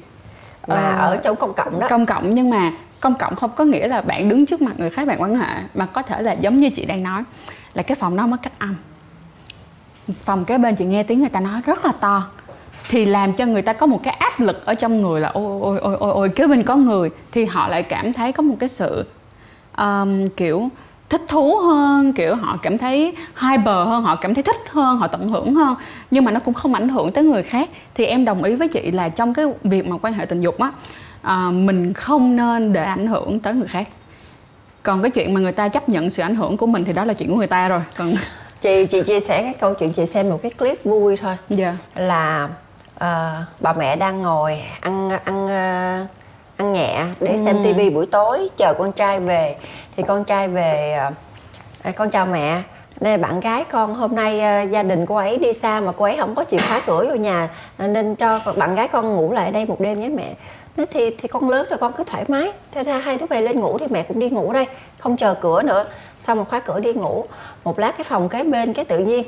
[0.66, 1.86] và ờ, ở trong công cộng đó.
[1.90, 2.34] công cộng.
[2.34, 5.22] Nhưng mà công cộng không có nghĩa là bạn đứng trước mặt người khác bạn
[5.22, 7.22] quan hệ mà có thể là giống như chị đang nói
[7.74, 8.76] là cái phòng đó mất cách âm.
[10.24, 12.28] Phòng kế bên chị nghe tiếng người ta nói rất là to
[12.92, 15.58] thì làm cho người ta có một cái áp lực ở trong người là ôi
[15.60, 17.10] ôi ôi ôi ôi kế bên có người.
[17.32, 19.04] Thì họ lại cảm thấy có một cái sự
[19.78, 20.68] um, kiểu
[21.08, 24.96] thích thú hơn kiểu họ cảm thấy hai bờ hơn họ cảm thấy thích hơn
[24.96, 25.74] họ tận hưởng hơn
[26.10, 27.68] nhưng mà nó cũng không ảnh hưởng tới người khác.
[27.94, 30.58] Thì em đồng ý với chị là trong cái việc mà quan hệ tình dục
[30.58, 30.70] á
[31.22, 33.88] à, mình không nên để ảnh hưởng tới người khác.
[34.82, 37.04] Còn cái chuyện mà người ta chấp nhận sự ảnh hưởng của mình thì đó
[37.04, 37.80] là chuyện của người ta rồi.
[37.96, 38.14] Còn
[38.60, 41.36] chị chị chia sẻ cái câu chuyện chị xem một cái clip vui thôi.
[41.50, 41.76] Dạ.
[41.94, 42.48] Là
[43.02, 46.08] uh, bà mẹ đang ngồi ăn ăn uh,
[46.56, 47.62] ăn nhẹ để xem Ừ.
[47.64, 49.56] tivi buổi tối chờ con trai về.
[49.96, 50.98] Thì con trai về
[51.88, 52.62] uh, con chào mẹ.
[53.00, 56.04] Nên bạn gái con hôm nay uh, gia đình cô ấy đi xa mà cô
[56.04, 57.48] ấy không có chìa khóa cửa vô nhà
[57.78, 60.34] nên cho bạn gái con ngủ lại đây một đêm với mẹ.
[60.76, 62.52] Nói thì thì con lớn rồi con cứ thoải mái.
[62.72, 64.66] Thế ra hai đứa mày lên ngủ thì mẹ cũng đi ngủ đây
[64.98, 65.84] không chờ cửa nữa.
[66.20, 67.24] Xong một khóa cửa đi ngủ
[67.64, 69.24] một lát cái phòng kế bên cái tự nhiên.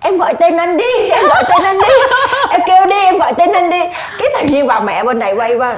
[0.00, 1.94] Em gọi tên anh đi em gọi tên anh đi
[2.52, 3.80] em kêu đi em gọi tên anh đi.
[4.18, 5.74] Cái tự nhiên bà mẹ bên này quay qua.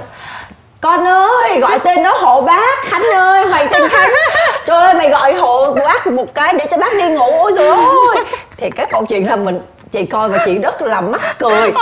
[0.80, 2.84] Con ơi gọi tên nó hộ bác.
[2.84, 4.12] Khánh ơi mày tên khánh.
[4.64, 7.76] Trời ơi mày gọi hộ bác một cái để cho bác đi ngủ ôi rồi.
[7.76, 8.24] Ôi
[8.56, 9.60] thì cái câu chuyện là mình
[9.90, 11.72] chị coi và chị rất là mắc cười.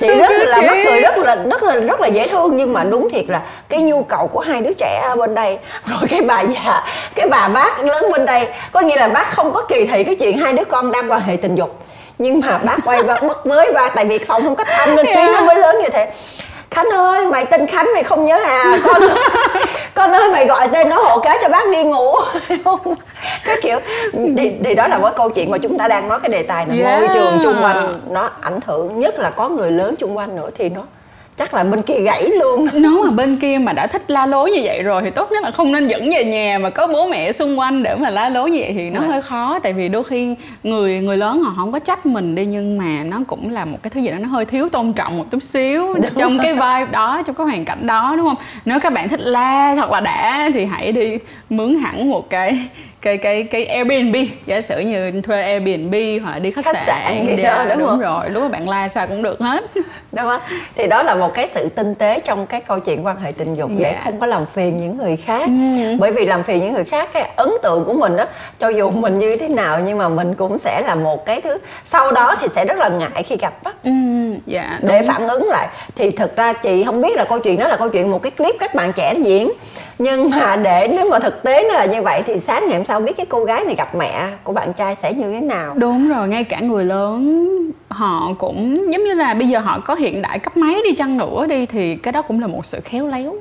[0.00, 2.56] Chị rất là mắc cười rất là rất là rất là dễ thương.
[2.56, 5.58] Nhưng mà đúng thiệt là cái nhu cầu của hai đứa trẻ ở bên đây.
[5.84, 6.84] Rồi cái bà già
[7.14, 8.48] cái bà bác lớn bên đây.
[8.72, 11.20] Có nghĩa là bác không có kỳ thị cái chuyện hai đứa con đang quan
[11.20, 11.78] hệ tình dục
[12.20, 15.06] nhưng mà bác quay qua bất với ba tại vì phòng không cách âm nên
[15.06, 16.12] tiếng nó mới lớn như thế.
[16.70, 18.78] Khánh ơi mày tên Khánh mày không nhớ à?
[18.84, 19.02] Con
[19.94, 22.14] con ơi mày gọi tên nó hộ cái cho bác đi ngủ.
[23.44, 23.78] Cái kiểu
[24.36, 26.66] thì, thì đó là một câu chuyện mà chúng ta đang nói cái đề tài
[26.66, 27.00] là Yeah.
[27.00, 30.48] môi trường chung quanh nó ảnh hưởng nhất là có người lớn chung quanh nữa
[30.54, 30.82] thì nó
[31.40, 32.68] chắc là bên kia gãy luôn.
[32.74, 35.44] Nếu mà bên kia mà đã thích la lối như vậy rồi thì tốt nhất
[35.44, 38.28] là không nên dẫn về nhà mà có bố mẹ xung quanh để mà la
[38.28, 39.10] lối như vậy thì nó Right.
[39.12, 39.58] hơi khó.
[39.62, 43.04] Tại vì đôi khi người người lớn họ không có trách mình đi nhưng mà
[43.04, 45.42] nó cũng là một cái thứ gì đó nó hơi thiếu tôn trọng một chút
[45.42, 48.36] xíu trong cái vibe đó trong cái hoàn cảnh đó đúng không?
[48.64, 51.18] Nếu các bạn thích la thật là đã thì hãy đi
[51.50, 52.58] mướn hẳn một cái
[53.02, 54.16] cái cái cái Airbnb.
[54.46, 57.26] Giả sử như thuê Airbnb hoặc là đi khách, Khách sạn.
[57.26, 58.30] gì Dạ, đó, đúng đúng rồi.
[58.30, 59.64] Lúc mà bạn la sao cũng được hết
[60.12, 60.40] đúng không?
[60.74, 63.54] Thì đó là một cái sự tinh tế trong cái câu chuyện quan hệ tình
[63.54, 64.00] dục để Dạ.
[64.04, 65.42] không có làm phiền những người khác.
[65.46, 65.96] Ừ.
[66.00, 68.26] bởi vì làm phiền những người khác cái ấn tượng của mình á
[68.58, 71.58] cho dù mình như thế nào nhưng mà mình cũng sẽ là một cái thứ
[71.84, 73.72] sau đó thì sẽ rất là ngại khi gặp á.
[73.84, 73.90] Ừ,
[74.46, 75.68] dạ để phản ứng lại.
[75.96, 78.30] Thì thực ra chị không biết là câu chuyện đó là câu chuyện một cái
[78.30, 79.50] clip các bạn trẻ diễn.
[79.98, 82.84] Nhưng mà để nếu mà thực tế nó là như vậy thì sáng ngày hôm
[82.84, 85.72] sau biết cái cô gái này gặp mẹ của bạn trai sẽ như thế nào.
[85.76, 87.46] Đúng rồi, ngay cả người lớn
[87.90, 91.18] họ cũng, giống như là bây giờ họ có hiện đại cấp máy đi chăng
[91.18, 93.34] nữa đi, thì cái đó cũng là một sự khéo léo.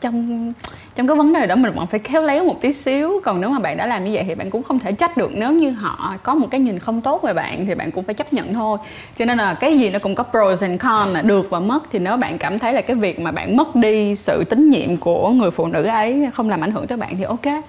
[0.00, 0.52] Trong
[0.94, 3.50] trong cái vấn đề đó mình vẫn phải khéo léo một tí xíu, còn nếu
[3.50, 5.30] mà bạn đã làm như vậy thì bạn cũng không thể trách được.
[5.34, 8.14] Nếu như họ có một cái nhìn không tốt về bạn thì bạn cũng phải
[8.14, 8.78] chấp nhận thôi.
[9.18, 11.82] Cho nên là cái gì nó cũng có pros and cons, là được và mất.
[11.92, 14.96] Thì nếu bạn cảm thấy là cái việc mà bạn mất đi sự tín nhiệm
[14.96, 17.64] của người phụ nữ ấy không làm ảnh hưởng tới bạn thì ok.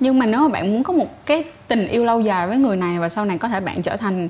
[0.00, 2.76] Nhưng mà nếu mà bạn muốn có một cái tình yêu lâu dài với người
[2.76, 4.28] này và sau này có thể bạn trở thành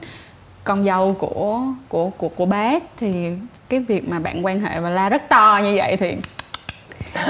[0.64, 3.30] con dâu của của của của bác thì
[3.68, 6.16] cái việc mà bạn quan hệ và la rất to như vậy thì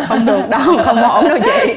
[0.09, 1.75] không được đâu không ổn đâu chị.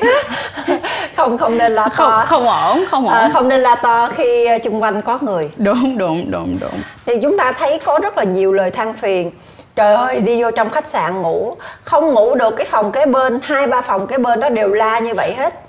[1.16, 2.26] Không không nên la không to.
[2.26, 3.14] Không ổn không ổn.
[3.14, 5.50] à, không nên la to khi ờ, chung quanh có người.
[5.58, 6.82] Đúng đúng đúng đúng.
[7.06, 9.32] Thì chúng ta thấy có rất là nhiều lời than phiền.
[9.76, 13.40] Trời ơi đi vô trong khách sạn ngủ không ngủ được cái phòng kế bên
[13.44, 15.65] hai ba phòng kế bên đó đều la như vậy hết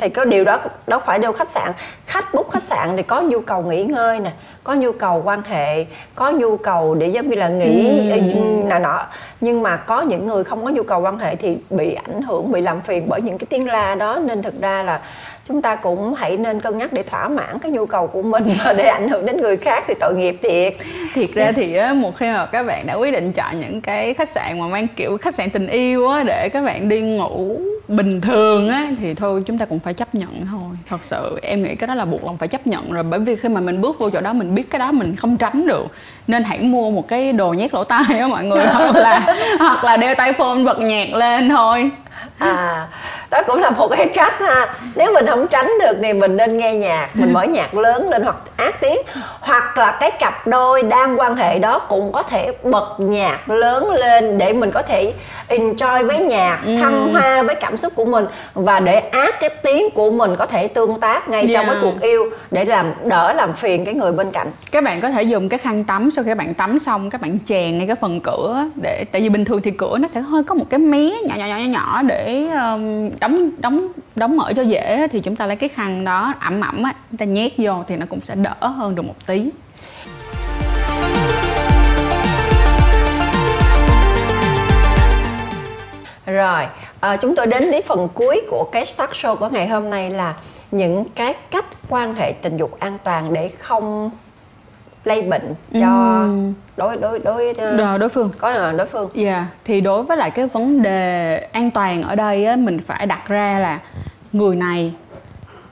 [0.00, 1.72] thì cái điều đó đâu phải đâu khách sạn.
[2.06, 4.30] Khách book khách sạn thì có nhu cầu nghỉ ngơi nè
[4.64, 8.42] có nhu cầu quan hệ có nhu cầu để giống như là nghỉ ừ.
[8.64, 9.06] nọ nọ.
[9.40, 12.52] Nhưng mà có những người không có nhu cầu quan hệ thì bị ảnh hưởng
[12.52, 14.18] bị làm phiền bởi những cái tiếng la đó.
[14.24, 15.00] Nên thực ra là
[15.50, 18.44] chúng ta cũng hãy nên cân nhắc để thỏa mãn cái nhu cầu của mình
[18.64, 20.74] và để ảnh hưởng đến người khác thì tội nghiệp thiệt.
[21.14, 24.28] Thiệt ra thì một khi mà các bạn đã quyết định chọn những cái khách
[24.28, 28.20] sạn mà mang kiểu khách sạn tình yêu á, để các bạn đi ngủ bình
[28.20, 30.76] thường á, thì thôi chúng ta cũng phải chấp nhận thôi.
[30.88, 33.36] Thật sự em nghĩ cái đó là buộc lòng phải chấp nhận rồi, bởi vì
[33.36, 35.86] khi mà mình bước vô chỗ đó, mình biết cái đó mình không tránh được.
[36.26, 39.84] Nên hãy mua một cái đồ nhét lỗ tai á mọi người, hoặc là hoặc
[39.84, 41.90] là đeo tai phone bật nhạc lên thôi
[42.40, 42.86] à
[43.30, 44.74] đó cũng là một cái cách ha.
[44.94, 48.22] Nếu mình không tránh được thì mình nên nghe nhạc mình mở nhạc lớn lên
[48.22, 48.98] hoặc ác tiếng.
[49.40, 53.90] Hoặc là cái cặp đôi đang quan hệ đó cũng có thể bật nhạc lớn
[53.90, 55.12] lên để mình có thể
[55.50, 58.24] enjoy với nhạc thăng hoa với cảm xúc của mình
[58.54, 61.66] và để ác cái tiếng của mình có thể tương tác ngay trong Yeah.
[61.66, 64.48] cái cuộc yêu để làm đỡ làm phiền cái người bên cạnh.
[64.70, 67.38] Các bạn có thể dùng cái khăn tắm sau khi bạn tắm xong các bạn
[67.44, 70.42] chèn ngay cái phần cửa để tại vì bình thường thì cửa nó sẽ hơi
[70.42, 74.52] có một cái mé nhỏ nhỏ nhỏ nhỏ nhỏ để um, đóng đóng đóng mở
[74.56, 77.52] cho dễ thì chúng ta lấy cái khăn đó ẩm ẩm á chúng ta nhét
[77.58, 79.50] vô thì nó cũng sẽ đỡ hơn được một tí
[86.26, 86.62] rồi
[87.00, 90.10] à, chúng tôi đến đến phần cuối của cái start show của ngày hôm nay
[90.10, 90.34] là
[90.70, 94.10] những cái cách quan hệ tình dục an toàn để không
[95.04, 96.52] lây bệnh cho uhm.
[96.76, 99.46] đối đối đối đối, đối phương có là đối phương dạ yeah.
[99.64, 103.28] thì đối với lại cái vấn đề an toàn ở đây á mình phải đặt
[103.28, 103.80] ra là
[104.32, 104.94] người này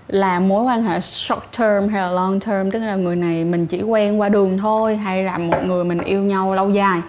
[0.09, 3.67] là mối quan hệ short term hay là long term tức là người này mình
[3.67, 7.01] chỉ quen qua đường thôi hay là một người mình yêu nhau lâu dài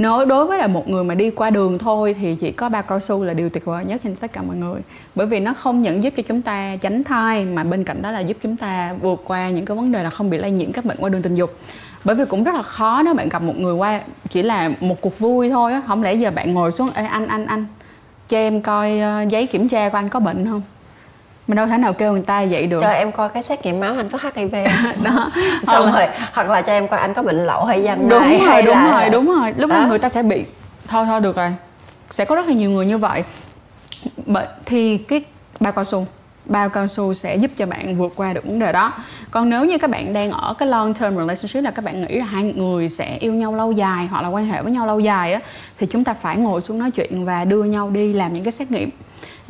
[0.00, 2.82] nếu đối với là một người mà đi qua đường thôi thì chỉ có ba
[2.82, 4.80] cao su là điều tuyệt vời nhất trên tất cả mọi người.
[5.14, 8.10] Bởi vì nó không những giúp cho chúng ta tránh thai mà bên cạnh đó
[8.10, 10.72] là giúp chúng ta vượt qua những cái vấn đề là không bị lây nhiễm
[10.72, 11.50] các bệnh qua đường tình dục.
[12.04, 15.00] Bởi vì cũng rất là khó nếu bạn gặp một người qua chỉ là một
[15.00, 15.82] cuộc vui thôi á.
[15.86, 17.66] Không lẽ giờ bạn ngồi xuống Ê, anh anh anh
[18.28, 20.62] cho em coi ờ, giấy kiểm tra của anh có bệnh không?
[21.50, 22.78] Mình đâu thể nào kêu người ta vậy được.
[22.80, 24.54] Cho em coi cái xét nghiệm máu anh có hiv
[25.02, 25.30] đó.
[25.66, 28.20] Xong hoặc rồi hoặc là cho em coi anh có bệnh lậu hay giang đúng
[28.20, 29.00] rồi hay đúng là...
[29.00, 29.54] rồi đúng rồi.
[29.56, 30.44] Lúc đó người ta sẽ bị
[30.88, 31.52] thôi thôi được rồi.
[32.10, 33.24] Sẽ có rất là nhiều người như vậy.
[34.26, 35.24] Bởi thì cái
[35.60, 36.06] bao cao su
[36.44, 38.92] bao cao su sẽ giúp cho bạn vượt qua được vấn đề đó.
[39.30, 42.18] Còn nếu như các bạn đang ở cái long term relationship là các bạn nghĩ
[42.18, 45.00] là hai người sẽ yêu nhau lâu dài hoặc là quan hệ với nhau lâu
[45.00, 45.40] dài á
[45.78, 48.52] thì chúng ta phải ngồi xuống nói chuyện và đưa nhau đi làm những cái
[48.52, 48.90] xét nghiệm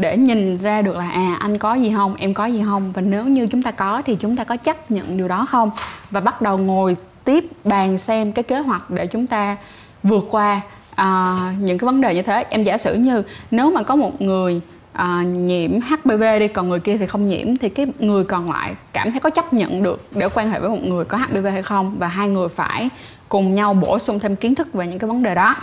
[0.00, 2.92] để nhìn ra được là à anh có gì không em có gì không?
[2.92, 5.70] Và nếu như chúng ta có thì chúng ta có chấp nhận điều đó không?
[6.10, 9.56] Và bắt đầu ngồi tiếp bàn xem cái kế hoạch để chúng ta
[10.02, 10.60] vượt qua
[10.94, 12.44] à, những cái vấn đề như thế.
[12.50, 14.60] Em giả sử như nếu mà có một người
[14.92, 18.74] à, nhiễm HPV đi còn người kia thì không nhiễm thì cái người còn lại
[18.92, 21.62] cảm thấy có chấp nhận được để quan hệ với một người có HPV hay
[21.62, 21.96] không?
[21.98, 22.88] Và hai người phải
[23.28, 25.56] cùng nhau bổ sung thêm kiến thức về những cái vấn đề đó.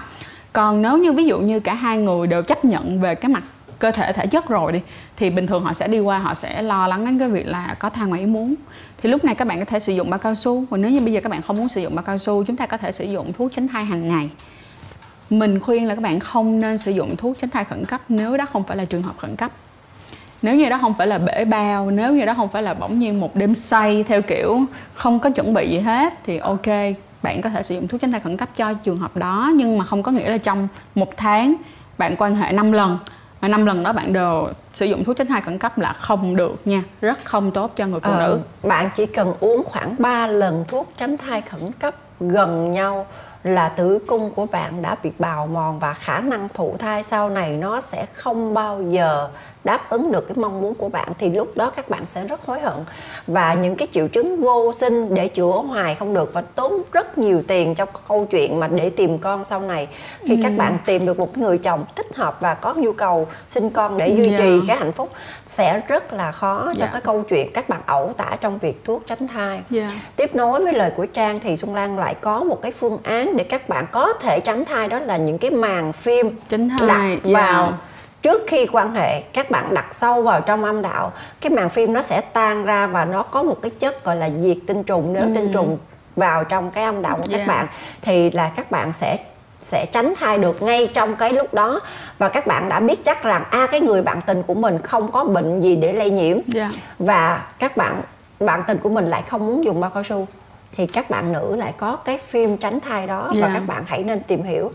[0.53, 3.43] Còn nếu như ví dụ như cả hai người đều chấp nhận về cái mặt
[3.79, 4.79] cơ thể thể chất rồi đi,
[5.17, 7.75] thì bình thường họ sẽ đi qua, họ sẽ lo lắng đến cái việc là
[7.79, 8.55] có thai ngoài ý muốn.
[9.01, 10.65] Thì lúc này các bạn có thể sử dụng bao cao su.
[10.69, 12.55] Và nếu như bây giờ các bạn không muốn sử dụng bao cao su, chúng
[12.55, 14.29] ta có thể sử dụng thuốc tránh thai hàng ngày.
[15.29, 18.37] Mình khuyên là các bạn không nên sử dụng thuốc tránh thai khẩn cấp nếu
[18.37, 19.51] đó không phải là trường hợp khẩn cấp.
[20.41, 22.99] Nếu như đó không phải là bể bao, nếu như đó không phải là bỗng
[22.99, 24.61] nhiên một đêm say theo kiểu
[24.93, 26.67] không có chuẩn bị gì hết, thì ok,
[27.23, 29.51] bạn có thể sử dụng thuốc tránh thai khẩn cấp cho trường hợp đó.
[29.55, 31.55] Nhưng mà không có nghĩa là trong một tháng
[31.97, 32.97] bạn quan hệ 5 lần
[33.47, 36.35] và năm lần đó bạn đều sử dụng thuốc tránh thai khẩn cấp là không
[36.35, 39.95] được nha rất không tốt cho người phụ ờ, nữ bạn chỉ cần uống khoảng
[39.99, 43.05] 3 lần thuốc tránh thai khẩn cấp gần nhau
[43.43, 47.29] là tử cung của bạn đã bị bào mòn và khả năng thụ thai sau
[47.29, 49.29] này nó sẽ không bao giờ
[49.63, 52.45] đáp ứng được cái mong muốn của bạn thì lúc đó các bạn sẽ rất
[52.45, 52.77] hối hận
[53.27, 57.17] và những cái triệu chứng vô sinh để chữa hoài không được và tốn rất
[57.17, 59.87] nhiều tiền trong câu chuyện mà để tìm con sau này
[60.19, 60.39] khi ừ.
[60.43, 63.97] các bạn tìm được một người chồng thích hợp và có nhu cầu sinh con
[63.97, 64.39] để duy yeah.
[64.39, 65.11] trì cái hạnh phúc
[65.45, 66.93] sẽ rất là khó cho yeah.
[66.93, 69.91] cái câu chuyện các bạn ẩu tả trong việc thuốc tránh thai yeah.
[70.15, 73.37] tiếp nối với lời của trang thì xuân lan lại có một cái phương án
[73.37, 76.87] để các bạn có thể tránh thai đó là những cái màn phim tránh thai
[76.87, 77.23] đặt yeah.
[77.23, 77.73] vào
[78.27, 81.11] trước khi quan hệ các bạn đặt sâu vào trong âm đạo
[81.41, 84.29] cái màng phim nó sẽ tan ra và nó có một cái chất gọi là
[84.37, 85.29] diệt tinh trùng nếu ừ.
[85.35, 85.77] tinh trùng
[86.15, 87.47] vào trong cái âm đạo của yeah.
[87.47, 87.67] các bạn
[88.01, 89.17] thì là các bạn sẽ
[89.59, 91.79] sẽ tránh thai được ngay trong cái lúc đó
[92.17, 94.81] và các bạn đã biết chắc rằng a à, cái người bạn tình của mình
[94.81, 96.71] không có bệnh gì để lây nhiễm yeah.
[96.99, 98.01] và các bạn
[98.39, 100.27] bạn tình của mình lại không muốn dùng bao cao su
[100.71, 103.43] thì các bạn nữ lại có cái phim tránh thai đó yeah.
[103.43, 104.71] và các bạn hãy nên tìm hiểu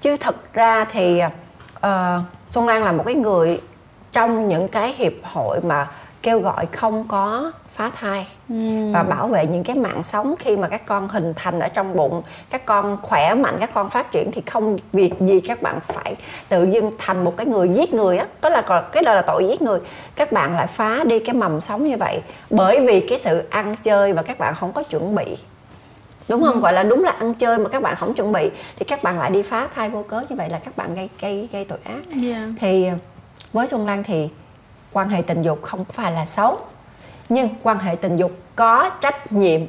[0.00, 1.22] chứ thực ra thì
[1.86, 2.22] uh,
[2.54, 3.60] Xuân Lan là một cái người
[4.12, 5.88] trong những cái hiệp hội mà
[6.22, 8.92] kêu gọi không có phá thai ừ.
[8.92, 11.96] và bảo vệ những cái mạng sống khi mà các con hình thành ở trong
[11.96, 15.80] bụng các con khỏe mạnh các con phát triển thì không việc gì các bạn
[15.80, 16.16] phải
[16.48, 18.26] tự dưng thành một cái người giết người á.
[18.42, 19.80] Đó là cái đó là tội giết người.
[20.16, 23.76] Các bạn lại phá đi cái mầm sống như vậy bởi vì cái sự ăn
[23.82, 25.36] chơi và các bạn không có chuẩn bị
[26.28, 26.60] đúng không ừ.
[26.60, 29.18] gọi là đúng là ăn chơi mà các bạn không chuẩn bị thì các bạn
[29.18, 31.78] lại đi phá thai vô cớ như vậy là các bạn gây gây gây tội
[31.84, 32.48] ác yeah.
[32.60, 32.88] thì
[33.52, 34.28] với xuân lan thì
[34.92, 36.58] quan hệ tình dục không phải là xấu
[37.28, 39.60] nhưng quan hệ tình dục có trách nhiệm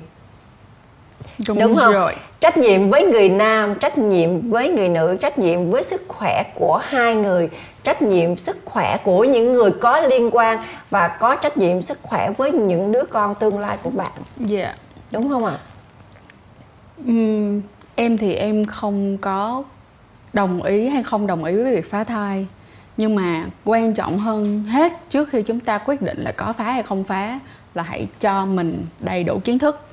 [1.48, 2.16] đúng, đúng không rồi.
[2.40, 6.44] trách nhiệm với người nam trách nhiệm với người nữ trách nhiệm với sức khỏe
[6.56, 7.50] của hai người
[7.84, 10.58] trách nhiệm sức khỏe của những người có liên quan
[10.90, 14.12] và có trách nhiệm sức khỏe với những đứa con tương lai của bạn
[14.50, 14.76] yeah.
[15.12, 15.75] đúng không ạ à?
[17.02, 17.62] Uhm,
[17.96, 19.64] em thì em không có
[20.34, 22.48] đồng ý hay không đồng ý với việc phá thai.
[22.98, 26.72] Nhưng mà quan trọng hơn hết trước khi chúng ta quyết định là có phá
[26.72, 27.40] hay không phá
[27.74, 29.88] là hãy cho mình đầy đủ kiến thức.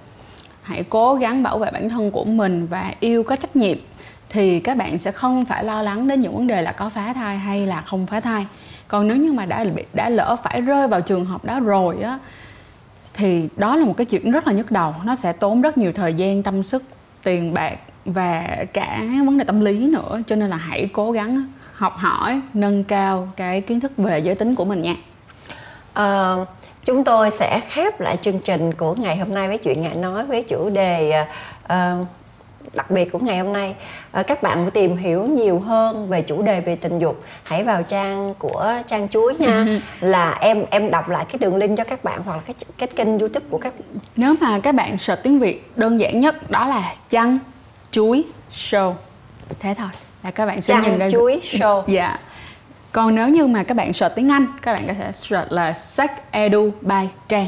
[0.63, 3.79] Hãy cố gắng bảo vệ bản thân của mình và yêu có trách nhiệm
[4.29, 7.13] thì các bạn sẽ không phải lo lắng đến những vấn đề là có phá
[7.13, 8.47] thai hay là không phá thai.
[8.89, 12.19] Còn nếu như mà đã đã lỡ phải rơi vào trường hợp đó rồi á
[13.23, 14.95] thì đó là một cái chuyện rất là nhức đầu.
[15.05, 16.83] Nó sẽ tốn rất nhiều thời gian tâm sức
[17.23, 20.21] tiền bạc và cả vấn đề tâm lý nữa.
[20.27, 21.45] Cho nên là hãy cố gắng
[21.75, 24.97] học hỏi nâng cao cái kiến thức về giới tính của mình nha.
[25.93, 26.35] À,
[26.85, 30.27] chúng tôi sẽ khép lại chương trình của ngày hôm nay với chuyện ngại nói
[30.27, 31.25] với chủ đề
[31.65, 32.07] uh,
[32.75, 33.75] đặc biệt của ngày hôm nay
[34.13, 37.25] à, các bạn muốn tìm hiểu nhiều hơn về chủ đề về tình dục.
[37.43, 39.81] Hãy vào trang của trang chuối nha.
[40.01, 42.89] Là em em đọc lại cái đường link cho các bạn hoặc là cái cái
[42.89, 43.75] kênh youtube của các
[44.17, 47.39] nếu mà các bạn search tiếng việt đơn giản nhất đó là chăn
[47.91, 48.93] chuối show.
[49.61, 49.89] Thế thôi
[50.23, 51.83] là các bạn sẽ chăn nhìn ra chuối show.
[51.87, 52.19] Dạ.
[52.93, 55.73] Còn nếu như mà các bạn search tiếng Anh các bạn có thể search là
[55.73, 57.47] Sex Edu by Trang.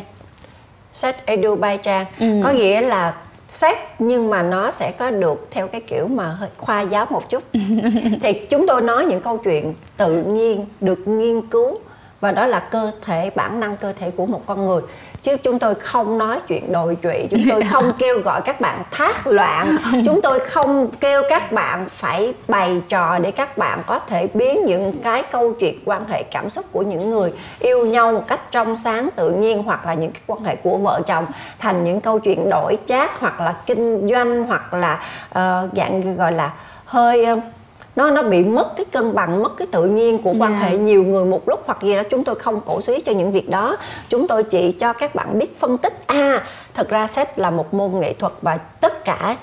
[0.92, 2.06] Sex Edu by Trang.
[2.18, 2.40] Ừ.
[2.44, 3.14] có nghĩa là
[3.54, 7.30] sách nhưng mà nó sẽ có được theo cái kiểu mà hơi khoa giáo một
[7.30, 7.42] chút.
[8.22, 11.78] Thì chúng tôi nói những câu chuyện tự nhiên được nghiên cứu
[12.20, 14.82] và đó là cơ thể bản năng cơ thể của một con người
[15.24, 18.82] chứ chúng tôi không nói chuyện đồi trụy chúng tôi không kêu gọi các bạn
[18.90, 19.76] thác loạn.
[20.04, 24.66] Chúng tôi không kêu các bạn phải bày trò để các bạn có thể biến
[24.66, 28.40] những cái câu chuyện quan hệ cảm xúc của những người yêu nhau một cách
[28.50, 31.26] trong sáng tự nhiên hoặc là những cái quan hệ của vợ chồng
[31.58, 34.94] thành những câu chuyện đổi chát hoặc là kinh doanh hoặc là
[35.28, 36.52] uh, dạng gọi là
[36.84, 37.38] hơi uh,
[37.96, 40.62] nó nó bị mất cái cân bằng mất cái tự nhiên của quan yeah.
[40.70, 42.02] hệ nhiều người một lúc hoặc gì đó.
[42.10, 43.76] Chúng tôi không cổ suý cho những việc đó.
[44.08, 46.02] Chúng tôi chỉ cho các bạn biết phân tích.
[46.06, 49.36] A à, thật ra xét là một môn nghệ thuật và tất cả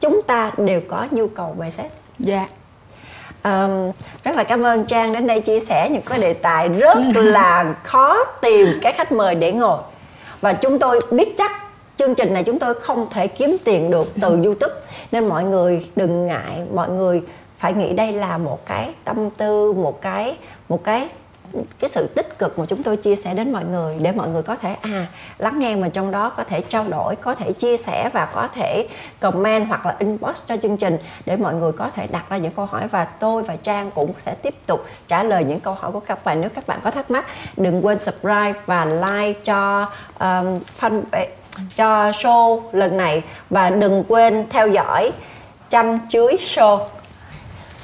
[0.00, 2.36] chúng ta đều có nhu cầu về xét dạ.
[2.36, 2.48] Yeah.
[3.42, 3.92] Um,
[4.24, 7.74] rất là cảm ơn Trang đến đây chia sẻ những cái đề tài rất là
[7.82, 9.78] khó tìm cái khách mời để ngồi.
[10.40, 11.50] Và chúng tôi biết chắc
[11.96, 14.74] chương trình này chúng tôi không thể kiếm tiền được từ YouTube.
[15.12, 17.22] Nên mọi người đừng ngại mọi người
[17.58, 20.36] phải nghĩ đây là một cái tâm tư một cái
[20.68, 21.08] một cái
[21.78, 24.42] cái sự tích cực mà chúng tôi chia sẻ đến mọi người để mọi người
[24.42, 25.06] có thể à
[25.38, 28.48] lắng nghe mà trong đó có thể trao đổi có thể chia sẻ và có
[28.48, 28.88] thể
[29.20, 32.52] comment hoặc là inbox cho chương trình để mọi người có thể đặt ra những
[32.52, 35.92] câu hỏi và tôi và trang cũng sẽ tiếp tục trả lời những câu hỏi
[35.92, 36.40] của các bạn.
[36.40, 39.80] Nếu các bạn có thắc mắc đừng quên subscribe và like cho
[40.18, 41.28] um, fan eh,
[41.76, 43.22] cho show lần này.
[43.50, 45.12] Và đừng quên theo dõi
[45.68, 46.78] chăm chuối show.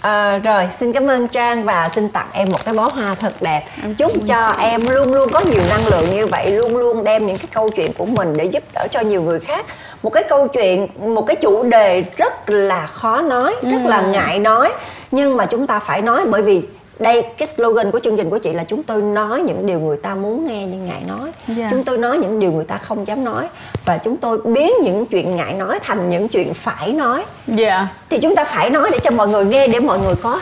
[0.04, 3.32] À, rồi xin cảm ơn Trang và xin tặng em một cái bó hoa thật
[3.40, 4.62] đẹp em chúc cho chị.
[4.62, 7.68] em luôn luôn có nhiều năng lượng như vậy luôn luôn đem những cái câu
[7.68, 9.66] chuyện của mình để giúp đỡ cho nhiều người khác
[10.02, 13.88] một cái câu chuyện một cái chủ đề rất là khó nói rất ừ.
[13.88, 14.72] là ngại nói
[15.10, 16.62] nhưng mà chúng ta phải nói bởi vì
[16.98, 19.96] đây cái slogan của chương trình của chị là chúng tôi nói những điều người
[19.96, 21.58] ta muốn nghe nhưng ngại nói yeah.
[21.58, 21.68] Dạ.
[21.70, 23.48] chúng tôi nói những điều người ta không dám nói
[23.84, 27.24] và chúng tôi biến những chuyện ngại nói thành những chuyện phải nói.
[27.46, 27.58] Yeah.
[27.58, 27.88] Dạ.
[28.10, 30.40] thì chúng ta phải nói để cho mọi người nghe để mọi người có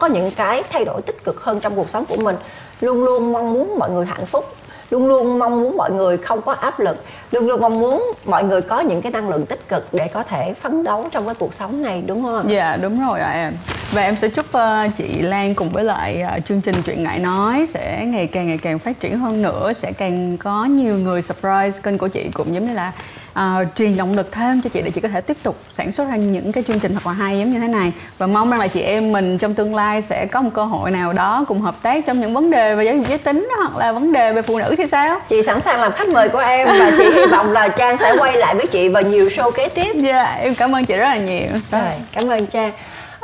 [0.00, 2.36] có những cái thay đổi tích cực hơn trong cuộc sống của mình.
[2.80, 4.54] Luôn luôn mong muốn mọi người hạnh phúc.
[4.90, 7.04] Luôn luôn mong muốn mọi người không có áp lực.
[7.32, 10.22] Luôn luôn mong muốn mọi người có những cái năng lượng tích cực để có
[10.22, 13.30] thể phấn đấu trong cái cuộc sống này đúng không dạ yeah, đúng rồi ạ
[13.30, 13.52] em
[13.94, 17.18] và em sẽ chúc uh, chị Lan cùng với lại uh, chương trình chuyện ngại
[17.18, 21.22] nói sẽ ngày càng ngày càng phát triển hơn nữa sẽ càng có nhiều người
[21.22, 22.92] surprise kênh của chị cũng giống như là
[23.32, 26.08] uh, truyền động lực thêm cho chị để chị có thể tiếp tục sản xuất
[26.08, 27.92] ra những cái chương trình thật là hay giống như thế này.
[28.18, 30.90] Và mong rằng là chị em mình trong tương lai sẽ có một cơ hội
[30.90, 33.76] nào đó cùng hợp tác trong những vấn đề về giáo dục giới tính hoặc
[33.76, 35.20] là vấn đề về phụ nữ thì sao?
[35.28, 38.16] Chị sẵn sàng làm khách mời của em và chị hy vọng là trang sẽ
[38.18, 39.96] quay lại với chị vào nhiều show kế tiếp.
[39.96, 41.48] Dạ yeah, em cảm ơn chị rất là nhiều.
[41.70, 41.82] Rồi
[42.12, 42.72] cảm ơn trang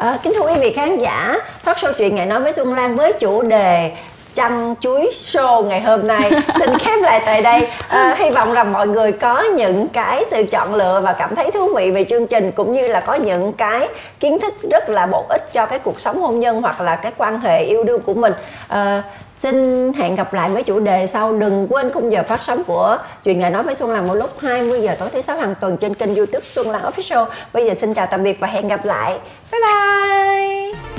[0.01, 2.97] À, kính thưa quý vị khán giả, thoát show chuyện ngày nói với Xuân Lan
[2.97, 3.93] với chủ đề
[4.41, 6.31] chăn chuối show ngày hôm nay.
[6.59, 7.69] Xin khép lại tại đây.
[7.89, 11.51] À, hy vọng rằng mọi người có những cái sự chọn lựa và cảm thấy
[11.51, 13.89] thú vị về chương trình cũng như là có những cái
[14.21, 17.13] kiến thức rất là bổ ích cho cái cuộc sống hôn nhân hoặc là cái
[17.17, 18.33] quan hệ yêu đương của mình.
[18.69, 19.03] À,
[19.35, 21.33] xin hẹn gặp lại với chủ đề sau.
[21.33, 24.31] Đừng quên khung giờ phát sóng của chuyện ngày nói với Xuân Lan một lúc
[24.41, 27.27] 20 giờ tối thứ sáu hàng tuần trên kênh youtube Xuân Lan Official.
[27.53, 29.19] Bây giờ xin chào tạm biệt và hẹn gặp lại.
[29.53, 30.90] Bye bye